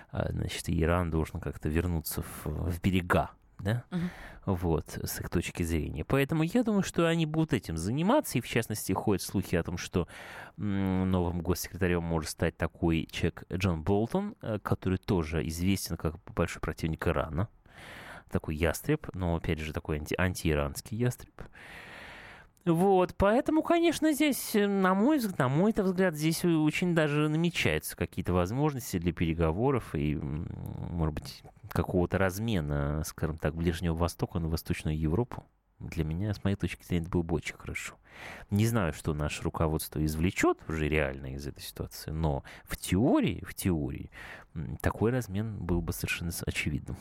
[0.09, 3.29] А, значит, Иран должен как-то вернуться в, в берега
[3.63, 4.55] да, угу.
[4.57, 6.03] вот, с их точки зрения.
[6.03, 9.77] Поэтому я думаю, что они будут этим заниматься, и в частности ходят слухи о том,
[9.77, 10.07] что
[10.57, 17.07] новым госсекретарем может стать такой человек Джон Болтон, э, который тоже известен как большой противник
[17.07, 17.49] Ирана,
[18.29, 21.33] такой ястреб, но опять же такой анти- антииранский ястреб.
[22.63, 28.33] Вот, поэтому, конечно, здесь, э, на мой, на мой взгляд, здесь очень даже намечаются какие-то
[28.33, 31.43] возможности для переговоров и, может быть,
[31.73, 35.45] какого-то размена, скажем так, Ближнего Востока на Восточную Европу.
[35.79, 37.95] Для меня, с моей точки зрения, это было бы очень хорошо.
[38.51, 43.55] Не знаю, что наше руководство извлечет уже реально из этой ситуации, но в теории, в
[43.55, 44.11] теории,
[44.81, 46.97] такой размен был бы совершенно очевидным.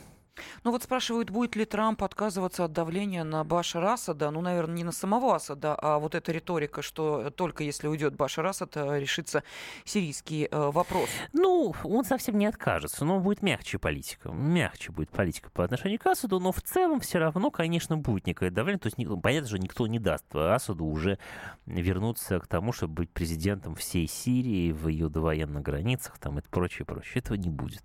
[0.63, 4.31] Ну вот спрашивают, будет ли Трамп отказываться от давления на Башара Асада?
[4.31, 8.45] Ну, наверное, не на самого Асада, а вот эта риторика, что только если уйдет Башар
[8.45, 9.43] Асад, э, решится
[9.83, 11.09] сирийский э, вопрос.
[11.33, 14.29] Ну, он совсем не откажется, но будет мягче политика.
[14.31, 18.51] Мягче будет политика по отношению к Асаду, но в целом все равно, конечно, будет некое
[18.51, 18.79] давление.
[18.79, 21.17] То есть, понятно же, никто не даст Асаду уже
[21.65, 26.85] вернуться к тому, чтобы быть президентом всей Сирии в ее довоенных границах там, и прочее,
[26.85, 27.15] прочее.
[27.15, 27.83] Этого не будет.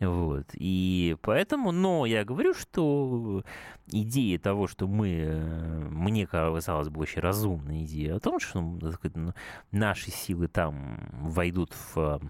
[0.00, 0.46] Вот.
[0.54, 3.42] И поэтому Поэтому, но я говорю, что
[3.88, 9.34] идея того, что мы, э, мне казалось бы очень разумная идея о том, что ну,
[9.72, 12.20] наши силы там войдут в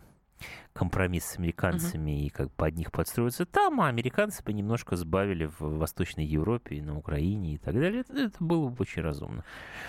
[0.73, 2.27] компромисс с американцами uh-huh.
[2.27, 6.83] и как бы под них подстроиться там, а американцы бы немножко сбавили в Восточной Европе,
[6.83, 8.01] на Украине и так далее.
[8.01, 9.45] Это, это было бы очень разумно.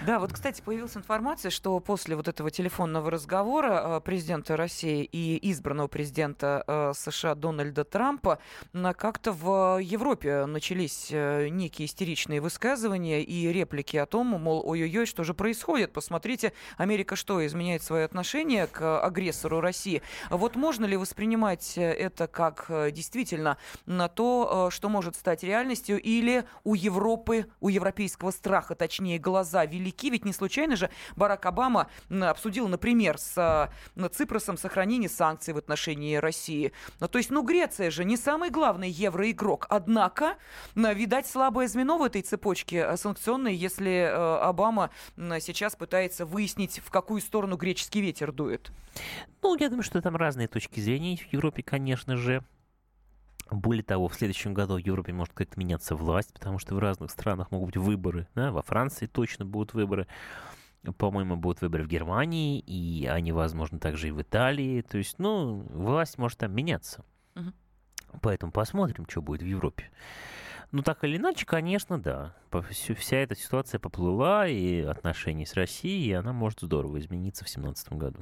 [0.05, 5.39] Да, вот, кстати, появилась информация, что после вот этого телефонного разговора э, президента России и
[5.51, 8.39] избранного президента э, США Дональда Трампа
[8.97, 15.23] как-то в Европе начались э, некие истеричные высказывания и реплики о том, мол, ой-ой-ой, что
[15.23, 15.93] же происходит?
[15.93, 20.01] Посмотрите, Америка что, изменяет свое отношение к агрессору России?
[20.29, 25.15] Вот может можно ли воспринимать э, это как э, действительно на то, э, что может
[25.15, 30.09] стать реальностью, или у Европы, у европейского страха, точнее, глаза велики?
[30.09, 33.71] Ведь не случайно же Барак Обама обсудил, например, с
[34.13, 36.73] Ципросом сохранение санкций в отношении России.
[36.99, 39.67] Ну, то есть, ну, Греция же не самый главный евроигрок.
[39.69, 40.37] Однако,
[40.73, 44.89] видать, слабое звено в этой цепочке санкционной, если Обама
[45.39, 48.71] сейчас пытается выяснить, в какую сторону греческий ветер дует.
[49.43, 52.43] Ну, я думаю, что там разные точки зрения в Европе, конечно же.
[53.51, 57.11] Более того, в следующем году в Европе может как-то меняться власть, потому что в разных
[57.11, 58.27] странах могут быть выборы.
[58.35, 58.51] Да?
[58.51, 60.07] Во Франции точно будут выборы.
[60.97, 64.81] По-моему, будут выборы в Германии, и они, возможно, также и в Италии.
[64.81, 67.05] То есть, ну, власть может там меняться.
[67.35, 68.19] Угу.
[68.21, 69.89] Поэтому посмотрим, что будет в Европе.
[70.71, 72.35] Ну, так или иначе, конечно, да.
[72.71, 77.93] Вся эта ситуация поплыла, и отношения с Россией, и она может здорово измениться в 2017
[77.93, 78.21] году.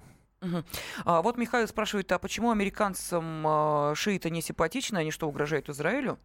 [1.06, 4.97] А, вот Михаил спрашивает, а почему американцам а, шииты не симпатичны?
[4.97, 6.19] Они что, угрожают Израилю?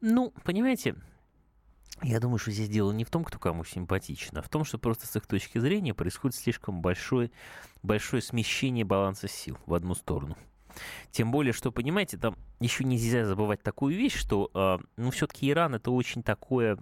[0.00, 0.94] Ну, понимаете,
[2.02, 4.78] я думаю, что здесь дело не в том, кто кому симпатичен, а в том, что
[4.78, 7.30] просто с их точки зрения происходит слишком большое,
[7.82, 10.36] большое смещение баланса сил в одну сторону.
[11.10, 15.74] Тем более, что, понимаете, там еще нельзя забывать такую вещь, что, э, ну, все-таки Иран
[15.74, 16.76] это очень такое,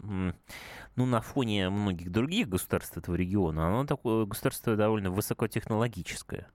[0.97, 6.49] ну, на фоне многих других государств этого региона, оно такое государство довольно высокотехнологическое.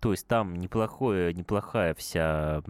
[0.00, 2.62] То есть там неплохое, неплохая вся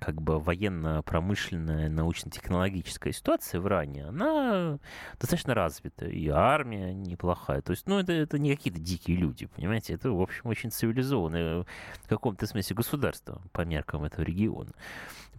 [0.00, 4.78] как бы военно-промышленная, научно-технологическая ситуация в Иране, она
[5.18, 6.06] достаточно развита.
[6.06, 7.62] И армия неплохая.
[7.62, 9.94] То есть, ну, это, это не какие-то дикие люди, понимаете?
[9.94, 11.64] Это, в общем, очень цивилизованное
[12.04, 14.70] в каком-то смысле государство по меркам этого региона.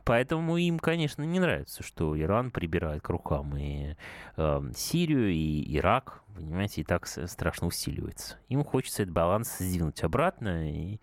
[0.03, 3.95] Поэтому им, конечно, не нравится, что Иран прибирает к рукам и
[4.38, 8.38] э, Сирию, и Ирак, понимаете, и так страшно усиливается.
[8.47, 10.99] Им хочется этот баланс сдвинуть обратно и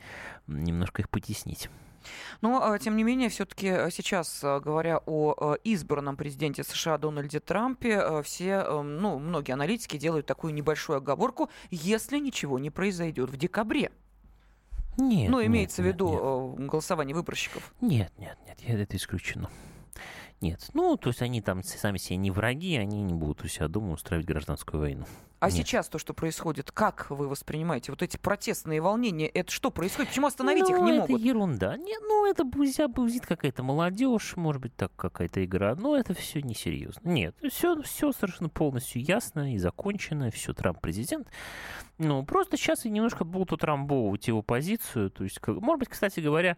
[0.47, 1.69] немножко их потеснить.
[2.41, 9.19] Но, тем не менее, все-таки сейчас, говоря о избранном президенте США Дональде Трампе, все, ну,
[9.19, 13.91] многие аналитики делают такую небольшую оговорку, если ничего не произойдет в декабре.
[14.97, 15.31] Нет.
[15.31, 16.69] Ну, имеется нет, в виду нет.
[16.69, 17.75] голосование выборщиков.
[17.81, 19.51] Нет, нет, нет, это исключено.
[20.41, 20.69] Нет.
[20.75, 23.93] Ну, то есть они там сами себе не враги, они не будут у себя дома
[23.93, 25.07] устраивать гражданскую войну.
[25.39, 25.55] А Нет.
[25.55, 27.93] сейчас то, что происходит, как вы воспринимаете?
[27.93, 30.09] Вот эти протестные волнения, это что происходит?
[30.09, 31.21] Почему остановить ну, их не это могут?
[31.21, 31.77] это ерунда.
[31.77, 35.75] Нет, ну, это бузя, бузит какая-то молодежь, может быть, так какая-то игра.
[35.75, 37.07] Но это все несерьезно.
[37.07, 40.31] Нет, все, все совершенно полностью ясно и закончено.
[40.31, 41.29] Все, Трамп президент.
[41.99, 45.11] Ну, просто сейчас немножко будут утрамбовывать его позицию.
[45.11, 46.57] То есть, может быть, кстати говоря,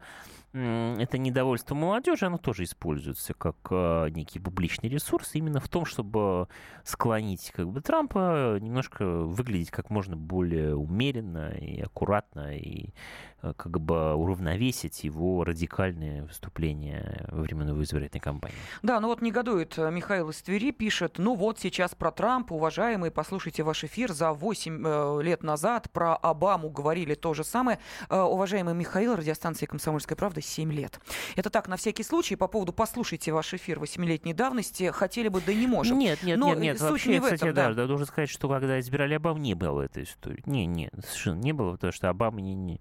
[0.59, 6.49] это недовольство молодежи, оно тоже используется как э, некий публичный ресурс именно в том, чтобы
[6.85, 12.93] склонить как бы Трампа немножко выглядеть как можно более умеренно и аккуратно и
[13.41, 18.57] Э, как бы уравновесить его радикальные выступления во время новой избирательной кампании.
[18.83, 23.13] Да, ну вот негодует э, Михаил из Твери, пишет, ну вот сейчас про Трампа, уважаемые,
[23.13, 27.79] послушайте ваш эфир, за 8 э, лет назад про Обаму говорили то же самое.
[28.11, 31.01] Уважаемый Михаил, радиостанция «Комсомольская правда», 7 лет.
[31.37, 35.53] Это так, на всякий случай, по поводу «послушайте ваш эфир 8-летней давности», хотели бы, да
[35.53, 35.99] не можем.
[35.99, 37.75] Нет, нет, Но нет, нет, суть вообще, не в кстати, этом, да, да.
[37.75, 40.43] да, должен сказать, что когда избирали Обаму, не было этой истории.
[40.47, 42.81] Не, не, совершенно не было, потому что Обама не, не...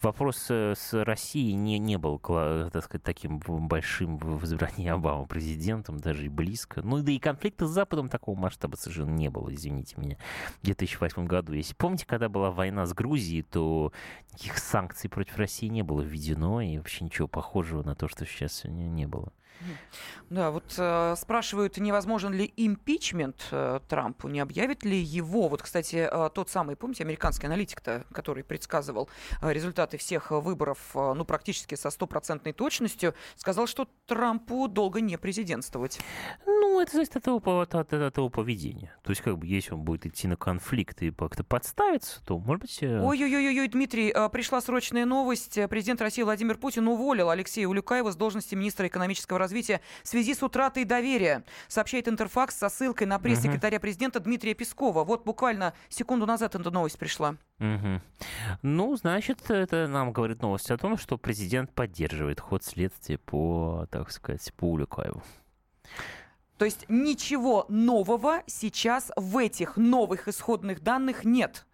[0.00, 5.98] Вопрос э, с Россией не, не был, так сказать, таким большим в избрании Обамы президентом,
[5.98, 6.82] даже и близко.
[6.82, 10.16] Ну, да и конфликта с Западом такого масштаба совершенно не было, извините меня,
[10.62, 11.52] в 2008 году.
[11.52, 13.92] Если помните, когда была война с Грузией, то
[14.32, 18.64] никаких санкций против России не было введено, и вообще ничего похожего на то, что сейчас
[18.64, 19.32] не, не было.
[20.30, 25.48] Да, вот э, спрашивают, невозможен ли импичмент э, Трампу, не объявит ли его.
[25.48, 29.08] Вот, кстати, э, тот самый, помните, американский аналитик-то, который предсказывал
[29.40, 35.16] э, результаты всех выборов, э, ну, практически со стопроцентной точностью, сказал, что Трампу долго не
[35.16, 35.98] президентствовать.
[36.46, 38.94] Ну, это зависит от его, от, от, от его поведения.
[39.02, 42.62] То есть, как бы, если он будет идти на конфликт и как-то подставиться, то, может
[42.62, 42.78] быть...
[42.82, 43.00] Э...
[43.00, 45.58] Ой-ой-ой, Дмитрий, э, пришла срочная новость.
[45.70, 50.42] Президент России Владимир Путин уволил Алексея Улюкаева с должности министра экономического развития в связи с
[50.42, 55.04] утратой доверия, сообщает Интерфакс со ссылкой на пресс-секретаря президента Дмитрия Пескова.
[55.04, 57.36] Вот буквально секунду назад эта новость пришла.
[57.60, 58.00] Угу.
[58.62, 64.10] Ну, значит, это нам говорит новость о том, что президент поддерживает ход следствия по, так
[64.10, 65.22] сказать, по Улюкаеву.
[66.58, 71.64] То есть ничего нового сейчас в этих новых исходных данных нет.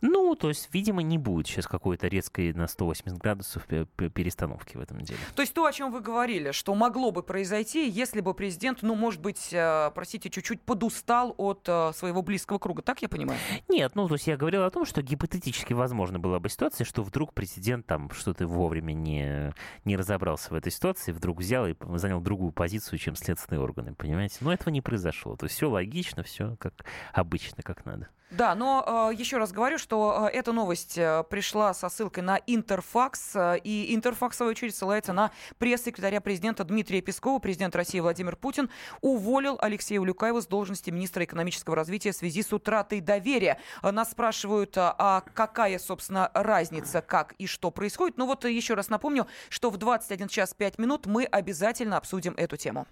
[0.00, 5.02] Ну, то есть, видимо, не будет сейчас какой-то резкой на 180 градусов перестановки в этом
[5.02, 5.20] деле.
[5.34, 8.94] То есть то, о чем вы говорили, что могло бы произойти, если бы президент, ну,
[8.94, 12.80] может быть, э, простите, чуть-чуть подустал от э, своего близкого круга.
[12.80, 13.38] Так я понимаю?
[13.68, 17.02] Нет, ну, то есть я говорил о том, что гипотетически возможно была бы ситуация, что
[17.02, 19.52] вдруг президент там что-то вовремя не,
[19.84, 24.21] не разобрался в этой ситуации, вдруг взял и занял другую позицию, чем следственные органы, понимаете?
[24.22, 24.38] Понимаете?
[24.40, 25.36] Но этого не произошло.
[25.36, 28.08] То есть все логично, все как обычно, как надо.
[28.32, 32.40] Да, но э, еще раз говорю, что э, эта новость э, пришла со ссылкой на
[32.46, 37.40] Интерфакс, э, и Интерфакс, в свою очередь, ссылается на пресс-секретаря президента Дмитрия Пескова.
[37.40, 38.70] Президент России Владимир Путин
[39.02, 43.58] уволил Алексея Улюкаева с должности министра экономического развития в связи с утратой доверия.
[43.82, 48.16] Нас спрашивают, а какая, собственно, разница, как и что происходит.
[48.16, 52.56] Ну вот еще раз напомню, что в 21 час 5 минут мы обязательно обсудим эту
[52.56, 52.86] тему.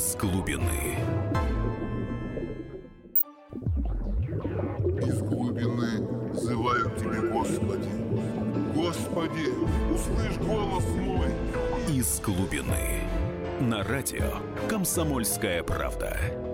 [0.00, 0.96] Из глубины.
[5.06, 7.90] Из глубины взывают тебе, Господи.
[8.74, 9.50] Господи,
[9.92, 11.28] услышь голос мой.
[11.94, 13.02] Из глубины.
[13.60, 14.38] На радио
[14.70, 16.49] «Комсомольская правда».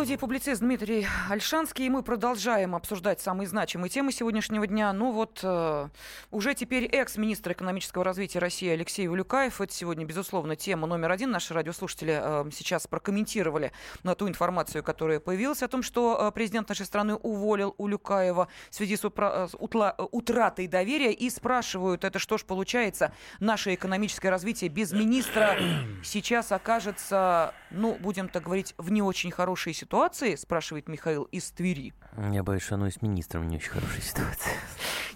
[0.00, 4.94] Студии публицист Дмитрий Альшанский, и мы продолжаем обсуждать самые значимые темы сегодняшнего дня.
[4.94, 5.88] Ну вот, э,
[6.30, 9.60] уже теперь экс-министр экономического развития России Алексей Улюкаев.
[9.60, 11.30] Это сегодня, безусловно, тема номер один.
[11.30, 16.70] Наши радиослушатели э, сейчас прокомментировали на ту информацию, которая появилась о том, что э, президент
[16.70, 21.12] нашей страны уволил Улюкаева в связи с, упра- с утла- утратой доверия.
[21.12, 25.58] И спрашивают, это что ж получается, наше экономическое развитие без министра
[26.02, 29.89] сейчас окажется, ну, будем так говорить, в не очень хорошей ситуации,
[30.36, 31.92] спрашивает Михаил из Твери.
[32.32, 34.54] Я боюсь, что оно и с министром не очень хорошая ситуация.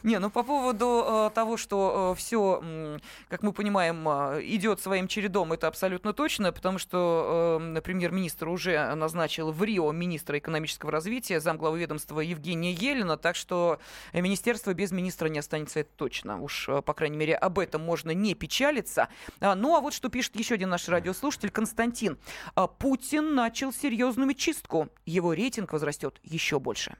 [0.04, 3.00] Не, ну по поводу э, того, что э, все,
[3.30, 9.50] как мы понимаем, э, идет своим чередом, это абсолютно точно, потому что премьер-министр уже назначил
[9.50, 13.78] в Рио министра экономического развития, замглавы ведомства Евгения Елена, так что
[14.12, 16.38] министерство без министра не останется, это точно.
[16.42, 19.08] Уж, по крайней мере, об этом можно не печалиться.
[19.40, 22.18] А, ну а вот что пишет еще один наш радиослушатель Константин.
[22.54, 24.90] А, Путин начал серьезную чистку.
[25.06, 26.94] Его рейтинг возрастет еще больше.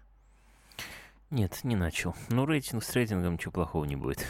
[1.35, 2.15] Нет, не начал.
[2.31, 4.25] Ну, рейтинг с рейтингом ничего плохого не будет.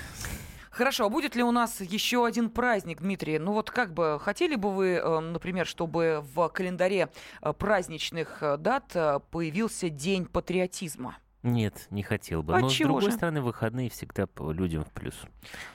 [0.70, 3.38] Хорошо, а будет ли у нас еще один праздник, Дмитрий?
[3.38, 7.10] Ну вот как бы хотели бы вы, э, например, чтобы в календаре
[7.42, 8.90] э, праздничных э, дат
[9.30, 11.18] появился День патриотизма?
[11.44, 12.56] Нет, не хотел бы.
[12.56, 13.12] А Но, с другой же?
[13.12, 15.14] стороны, выходные всегда по людям в плюс.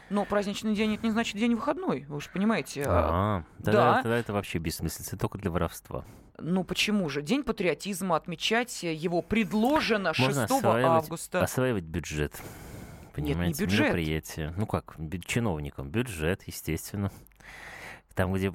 [0.09, 2.83] Но праздничный день это не значит день выходной, вы же понимаете.
[2.87, 4.01] А, А, тогда, да.
[4.01, 6.05] тогда это вообще бессмыслица, только для воровства.
[6.39, 7.21] Ну почему же?
[7.21, 11.43] День патриотизма отмечать его предложено 6 Можно осваивать, августа.
[11.43, 12.33] осваивать бюджет.
[13.15, 13.79] не Понимаете, бюджет.
[13.81, 14.53] мероприятие.
[14.57, 14.95] Ну как,
[15.27, 17.11] чиновникам бюджет, естественно.
[18.19, 18.51] Там, где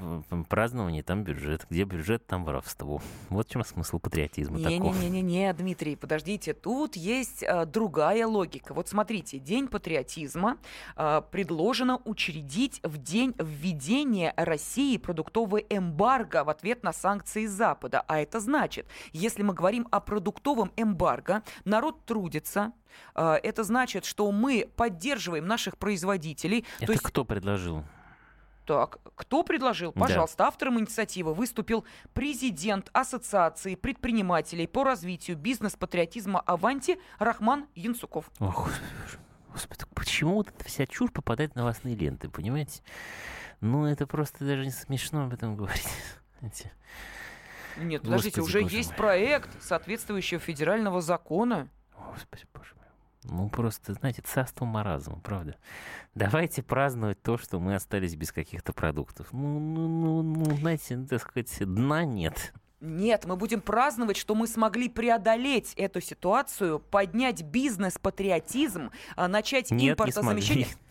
[0.50, 1.64] празднование, там бюджет.
[1.70, 3.00] Где бюджет, там воровство.
[3.30, 4.92] Вот в чем смысл патриотизма такого.
[4.92, 8.74] Не-не-не-не, Дмитрий, подождите, тут есть а, другая логика.
[8.74, 10.58] Вот смотрите, День патриотизма
[10.96, 18.04] а, предложено учредить в день введения России продуктового эмбарго в ответ на санкции Запада.
[18.06, 22.74] А это значит, если мы говорим о продуктовом эмбарго, народ трудится,
[23.14, 26.66] а, это значит, что мы поддерживаем наших производителей.
[26.76, 27.82] Это То есть кто предложил?
[28.64, 29.92] Так, кто предложил?
[29.94, 30.00] Да.
[30.00, 38.30] Пожалуйста, автором инициативы выступил президент Ассоциации предпринимателей по развитию бизнес-патриотизма «Аванти» Рахман Янсуков.
[38.40, 38.70] Ох,
[39.52, 42.82] господи, почему вот эта вся чушь попадает в новостные ленты, понимаете?
[43.60, 45.88] Ну, это просто даже не смешно об этом говорить.
[47.76, 48.98] Нет, подождите, Господи, уже есть мой.
[48.98, 51.68] проект соответствующего федерального закона.
[52.12, 52.83] Господи, боже мой.
[53.24, 55.56] Ну, просто, знаете, царство маразма, правда.
[56.14, 59.28] Давайте праздновать то, что мы остались без каких-то продуктов.
[59.32, 62.52] Ну, ну, ну, ну, знаете, ну, так сказать, дна нет.
[62.80, 69.80] Нет, мы будем праздновать, что мы смогли преодолеть эту ситуацию, поднять бизнес-патриотизм, а, начать Нет,
[69.80, 70.66] не импортозамещение.
[70.66, 70.83] смогли.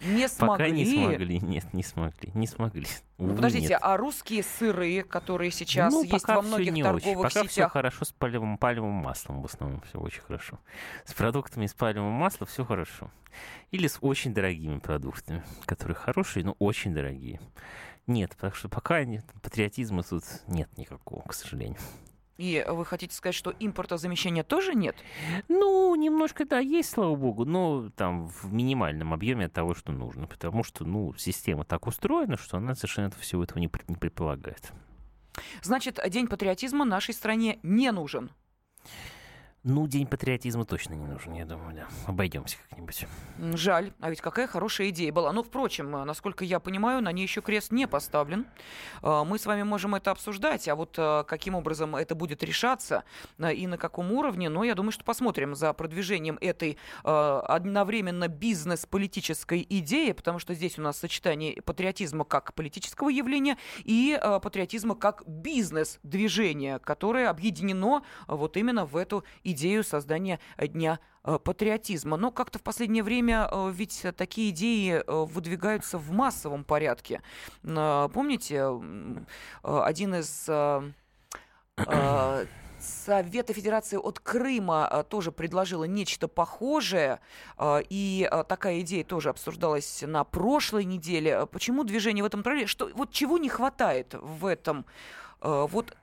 [0.00, 1.04] Не Пока не смогли.
[1.04, 1.40] смогли.
[1.40, 2.30] Нет, не смогли.
[2.34, 2.86] Не смогли.
[3.18, 3.80] Ну, Увы, подождите, нет.
[3.82, 7.04] а русские сыры, которые сейчас ну, есть пока во многих не очень.
[7.04, 9.82] торговых Пока все сетях, хорошо с палевым, палевым маслом в основном.
[9.82, 10.58] Все очень хорошо.
[11.04, 13.10] С продуктами из палевого масла все хорошо.
[13.72, 17.40] Или с очень дорогими продуктами, которые хорошие, но очень дорогие.
[18.06, 19.04] Нет, потому что пока
[19.42, 21.78] патриотизма тут нет никакого, к сожалению.
[22.40, 24.96] И вы хотите сказать, что импортозамещения тоже нет?
[25.48, 30.26] Ну, немножко, да, есть, слава богу, но там в минимальном объеме от того, что нужно.
[30.26, 34.72] Потому что, ну, система так устроена, что она совершенно всего этого не, не предполагает.
[35.60, 38.30] Значит, День патриотизма нашей стране не нужен.
[39.62, 41.86] Ну, День патриотизма точно не нужен, я думаю, да.
[42.06, 43.06] Обойдемся как-нибудь.
[43.58, 45.32] Жаль, а ведь какая хорошая идея была.
[45.34, 48.46] Ну, впрочем, э, насколько я понимаю, на ней еще крест не поставлен.
[49.02, 53.04] Э, Мы с вами можем это обсуждать, а вот э, каким образом это будет решаться
[53.38, 60.12] и на каком уровне, ну, я думаю, что посмотрим за продвижением этой одновременно бизнес-политической идеи,
[60.12, 67.28] потому что здесь у нас сочетание патриотизма как политического явления и патриотизма как бизнес-движения, которое
[67.28, 69.24] объединено вот именно в эту
[69.82, 72.16] создания э, Дня э, патриотизма.
[72.16, 77.22] Но как-то в последнее время э, ведь такие идеи выдвигаются в массовом порядке.
[77.62, 78.64] Помните,
[79.62, 80.48] один из
[82.78, 87.20] Совета Федерации от Крыма тоже предложила нечто похожее,
[87.60, 91.46] и такая идея тоже обсуждалась на прошлой неделе.
[91.46, 92.66] Почему движение в этом направлении?
[92.66, 94.86] Что, вот чего не хватает в этом?
[95.40, 95.96] Вот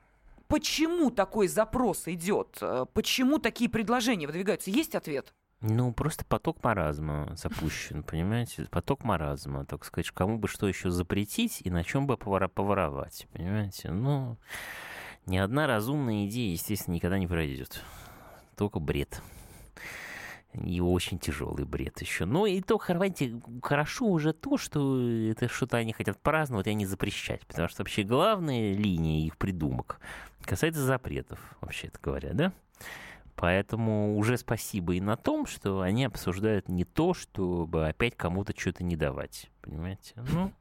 [0.48, 2.58] почему такой запрос идет?
[2.62, 4.72] Э, Почему такие предложения выдвигаются?
[4.72, 5.34] Есть ответ?
[5.62, 8.68] Ну, просто поток маразма запущен, понимаете?
[8.70, 13.90] Поток маразма, так сказать, кому бы что еще запретить и на чем бы поворовать, понимаете?
[13.90, 14.38] Ну,
[15.26, 17.82] ни одна разумная идея, естественно, никогда не пройдет.
[18.56, 19.22] Только бред.
[20.54, 22.26] И очень тяжелый бред еще.
[22.26, 26.86] Ну и то, понимаете, хорошо уже то, что это что-то они хотят праздновать, а не
[26.86, 27.46] запрещать.
[27.46, 30.00] Потому что вообще главная линия их придумок
[30.44, 32.54] касается запретов, вообще-то говоря, да?
[33.36, 38.84] Поэтому уже спасибо и на том, что они обсуждают не то, чтобы опять кому-то что-то
[38.84, 39.52] не давать.
[39.62, 40.14] Понимаете?
[40.34, 40.52] Ну,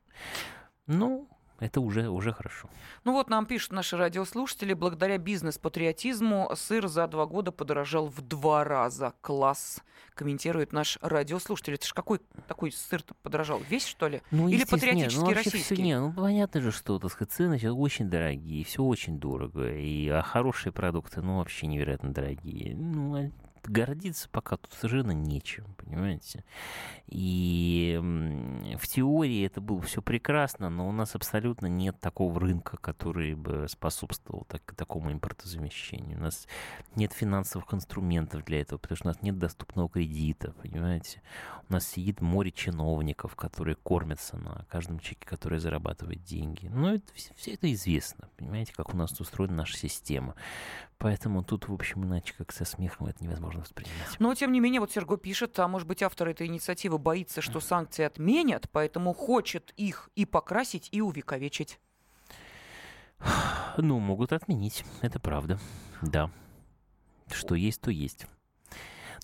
[0.87, 1.29] ну
[1.59, 2.69] это уже, уже хорошо.
[3.05, 8.65] Ну вот нам пишут наши радиослушатели, благодаря бизнес-патриотизму сыр за два года подорожал в два
[8.65, 9.15] раза.
[9.23, 9.81] Класс,
[10.15, 11.75] комментирует наш радиослушатель.
[11.75, 13.61] Это ж какой такой сыр подорожал?
[13.71, 14.23] Весь, что ли?
[14.31, 15.75] Ну, Или патриотический ну, вообще российский?
[15.75, 19.73] Всё, не, ну, понятно же, что, так сказать, цены сейчас очень дорогие, все очень дорого.
[19.73, 22.75] И, а хорошие продукты, ну, вообще невероятно дорогие.
[22.77, 23.31] Ну, а
[23.71, 26.45] гордиться пока тут совершенно нечем, понимаете?
[27.07, 27.99] И
[28.79, 33.67] в теории это было все прекрасно, но у нас абсолютно нет такого рынка, который бы
[33.69, 36.19] способствовал так, такому импортозамещению.
[36.19, 36.47] У нас
[36.95, 41.23] нет финансовых инструментов для этого, потому что у нас нет доступного кредита, понимаете?
[41.69, 46.69] У нас сидит море чиновников, которые кормятся на каждом чеке, который зарабатывает деньги.
[46.69, 50.35] Ну, это, все это известно, понимаете, как у нас устроена наша система.
[50.99, 54.17] Поэтому тут, в общем, иначе как со смехом это невозможно воспринимать.
[54.19, 57.61] Но, тем не менее, вот Серго пишет, а может быть, автор этой инициативы боится, что
[57.61, 61.81] санкции отменят, поэтому хочет их и покрасить, и увековечить.
[63.79, 65.59] Ну, могут отменить, это правда,
[66.03, 66.31] да.
[67.33, 68.27] Что есть, то есть.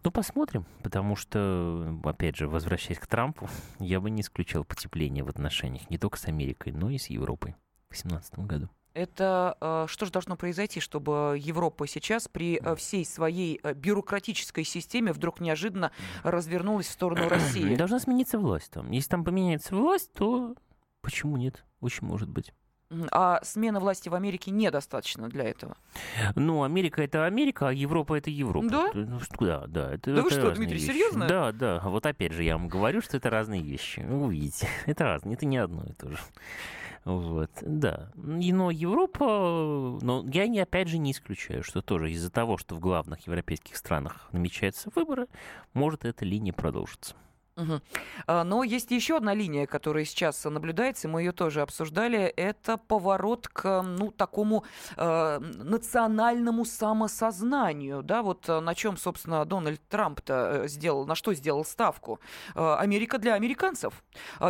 [0.05, 5.29] Ну, посмотрим, потому что, опять же, возвращаясь к Трампу, я бы не исключал потепление в
[5.29, 7.55] отношениях не только с Америкой, но и с Европой
[7.89, 8.69] в 2017 году.
[8.95, 14.65] Это э, что же должно произойти, чтобы Европа сейчас при э, всей своей э, бюрократической
[14.65, 17.75] системе вдруг неожиданно развернулась в сторону России?
[17.77, 18.91] Должна смениться власть там.
[18.91, 20.55] Если там поменяется власть, то
[21.01, 21.65] почему нет?
[21.81, 22.53] Очень может быть.
[23.11, 25.77] А смена власти в Америке недостаточно для этого.
[26.35, 28.69] Ну, Америка это Америка, а Европа это Европа.
[28.69, 28.91] Да?
[28.93, 29.95] Ну, да, да.
[29.95, 30.87] Это, да это вы что, Дмитрий, вещи.
[30.87, 31.27] серьезно?
[31.27, 31.81] Да, да.
[31.85, 34.01] Вот опять же, я вам говорю, что это разные вещи.
[34.01, 34.69] Вы увидите.
[34.87, 36.19] Это разные, это не одно и то же.
[37.05, 38.11] Вот, да.
[38.15, 42.81] Но Европа, но я не, опять же не исключаю, что тоже из-за того, что в
[42.81, 45.27] главных европейских странах намечаются выборы,
[45.75, 47.17] может эта линия продолжиться.
[47.57, 47.81] Угу.
[48.45, 52.21] Но есть еще одна линия, которая сейчас наблюдается, мы ее тоже обсуждали.
[52.37, 54.65] Это поворот к ну, такому
[54.97, 58.03] э, национальному самосознанию.
[58.03, 58.23] Да?
[58.23, 62.21] Вот э, на чем, собственно, Дональд Трамп-то э, сделал, на что сделал ставку.
[62.55, 64.03] Америка для американцев.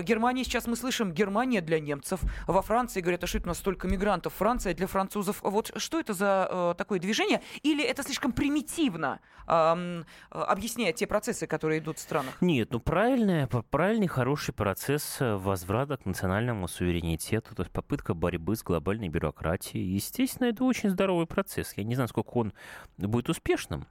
[0.03, 2.21] Германия, сейчас мы слышим, Германия для немцев.
[2.47, 4.35] Во Франции говорят, а что это у нас столько мигрантов?
[4.35, 5.41] Франция для французов.
[5.43, 7.43] Вот что это за э, такое движение?
[7.63, 12.35] Или это слишком примитивно э, объясняет те процессы, которые идут в странах?
[12.41, 18.55] Нет, ну правильный, правильный, хороший процесс э, возврата к национальному суверенитету, то есть попытка борьбы
[18.55, 19.95] с глобальной бюрократией.
[19.95, 21.73] Естественно, это очень здоровый процесс.
[21.79, 22.53] Я не знаю, сколько он
[22.99, 23.87] будет успешным,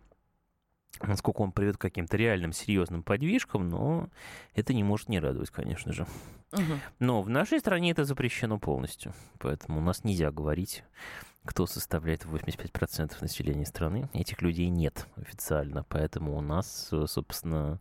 [1.01, 4.09] насколько он приведет к каким-то реальным серьезным подвижкам, но
[4.53, 6.05] это не может не радовать, конечно же.
[6.51, 6.61] Угу.
[6.99, 10.83] Но в нашей стране это запрещено полностью, поэтому у нас нельзя говорить
[11.45, 14.09] кто составляет 85% населения страны.
[14.13, 17.79] Этих людей нет официально, поэтому у нас, э, собственно,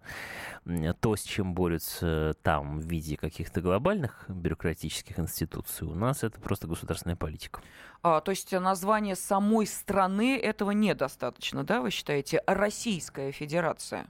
[1.00, 6.66] то, с чем борются там в виде каких-то глобальных бюрократических институций, у нас это просто
[6.66, 7.61] государственная политика.
[8.02, 12.42] А, то есть название самой страны этого недостаточно, да, вы считаете?
[12.46, 14.06] Российская Федерация.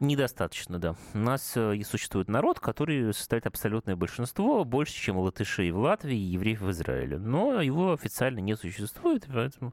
[0.00, 0.94] Недостаточно, да.
[1.12, 6.16] У нас э, и существует народ, который составляет абсолютное большинство, больше, чем латышей в Латвии
[6.16, 7.18] и евреев в Израиле.
[7.18, 8.77] Но его официально не существует,
[9.32, 9.72] поэтому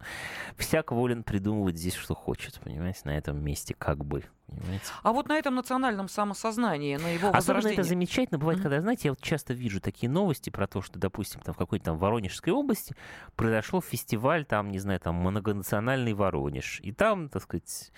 [0.57, 4.23] всяк волен придумывать здесь, что хочет, понимаете, на этом месте как бы.
[4.47, 4.85] Понимаете?
[5.03, 8.63] А вот на этом национальном самосознании, на его Особенно это замечательно бывает, mm-hmm.
[8.63, 11.85] когда, знаете, я вот часто вижу такие новости про то, что, допустим, там в какой-то
[11.85, 12.95] там Воронежской области
[13.35, 16.79] произошел фестиваль, там, не знаю, там многонациональный Воронеж.
[16.83, 17.91] И там, так сказать,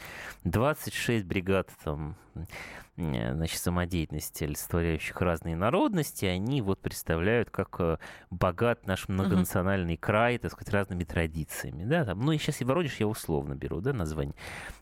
[0.43, 2.15] 26 бригад там
[2.97, 7.97] Э, значит, самодеятельности, олицетворяющих разные народности, они вот представляют, как э,
[8.31, 11.83] богат наш многонациональный край, так сказать, разными традициями.
[11.83, 12.05] Да?
[12.05, 14.33] Там, ну и сейчас и Воронеж я условно беру да, название.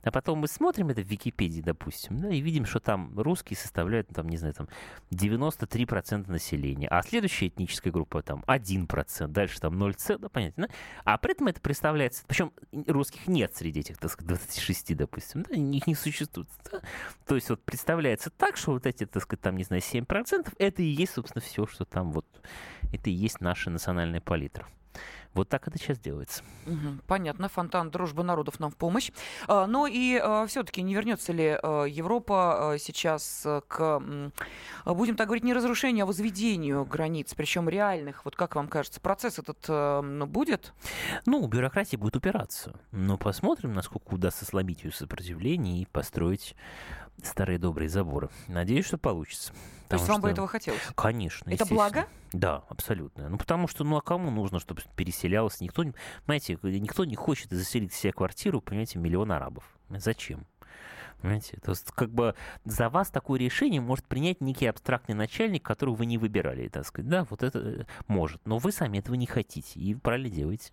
[0.04, 4.08] А потом мы смотрим это в Википедии, допустим, да, и видим, что там русские составляют,
[4.10, 4.68] там, не знаю, там
[5.12, 10.74] 93% населения, а следующая этническая группа там 1%, дальше там 0, да, понятно, да?
[11.04, 12.52] А при этом это представляется, причем
[12.88, 16.50] русских нет среди этих, так сказать, 26, допустим, да, их не существует.
[16.72, 16.82] Да?
[17.26, 20.82] То есть вот представляется так, что вот эти, так сказать, там, не знаю, 7%, это
[20.82, 22.26] и есть, собственно, все, что там вот,
[22.92, 24.68] это и есть наша национальная палитра.
[25.36, 26.44] Вот так это сейчас делается.
[26.66, 27.50] Угу, понятно.
[27.50, 29.12] Фонтан дружбы народов нам в помощь.
[29.48, 34.02] А, но и а, все-таки не вернется ли а, Европа сейчас к,
[34.86, 38.24] будем так говорить, не разрушению, а возведению границ, причем реальных?
[38.24, 40.74] Вот как вам кажется, процесс этот а, будет?
[41.26, 42.80] Ну, бюрократия будет упираться.
[42.92, 46.56] Но посмотрим, насколько удастся сломить ее сопротивление и построить
[47.24, 48.30] старые добрые заборы.
[48.48, 49.54] Надеюсь, что получится.
[49.88, 50.82] То есть вам бы этого хотелось?
[50.96, 51.50] Конечно.
[51.50, 52.08] Это благо?
[52.34, 53.30] Да, абсолютно.
[53.30, 54.82] Ну, потому что, ну, а кому нужно, чтобы
[55.26, 55.62] переселялось?
[55.62, 55.84] Никто,
[56.26, 59.64] понимаете, никто не хочет заселить себе квартиру, понимаете, миллион арабов.
[59.90, 60.46] Зачем?
[61.26, 61.58] Понимаете?
[61.64, 66.06] То есть, как бы за вас такое решение может принять некий абстрактный начальник, которого вы
[66.06, 67.10] не выбирали, так сказать.
[67.10, 68.40] Да, вот это э, может.
[68.46, 70.72] Но вы сами этого не хотите и правильно делаете.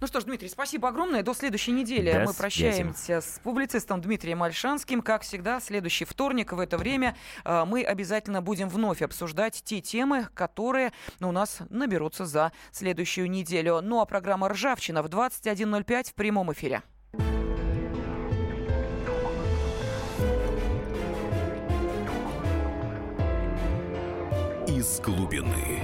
[0.00, 1.22] Ну что ж, Дмитрий, спасибо огромное.
[1.22, 5.02] До следующей недели До мы прощаемся с публицистом Дмитрием Альшанским.
[5.02, 10.26] Как всегда, следующий вторник в это время э, мы обязательно будем вновь обсуждать те темы,
[10.34, 13.80] которые ну, у нас наберутся за следующую неделю.
[13.80, 16.82] Ну а программа «Ржавчина» в 21.05 в прямом эфире.
[24.82, 25.78] из глубины.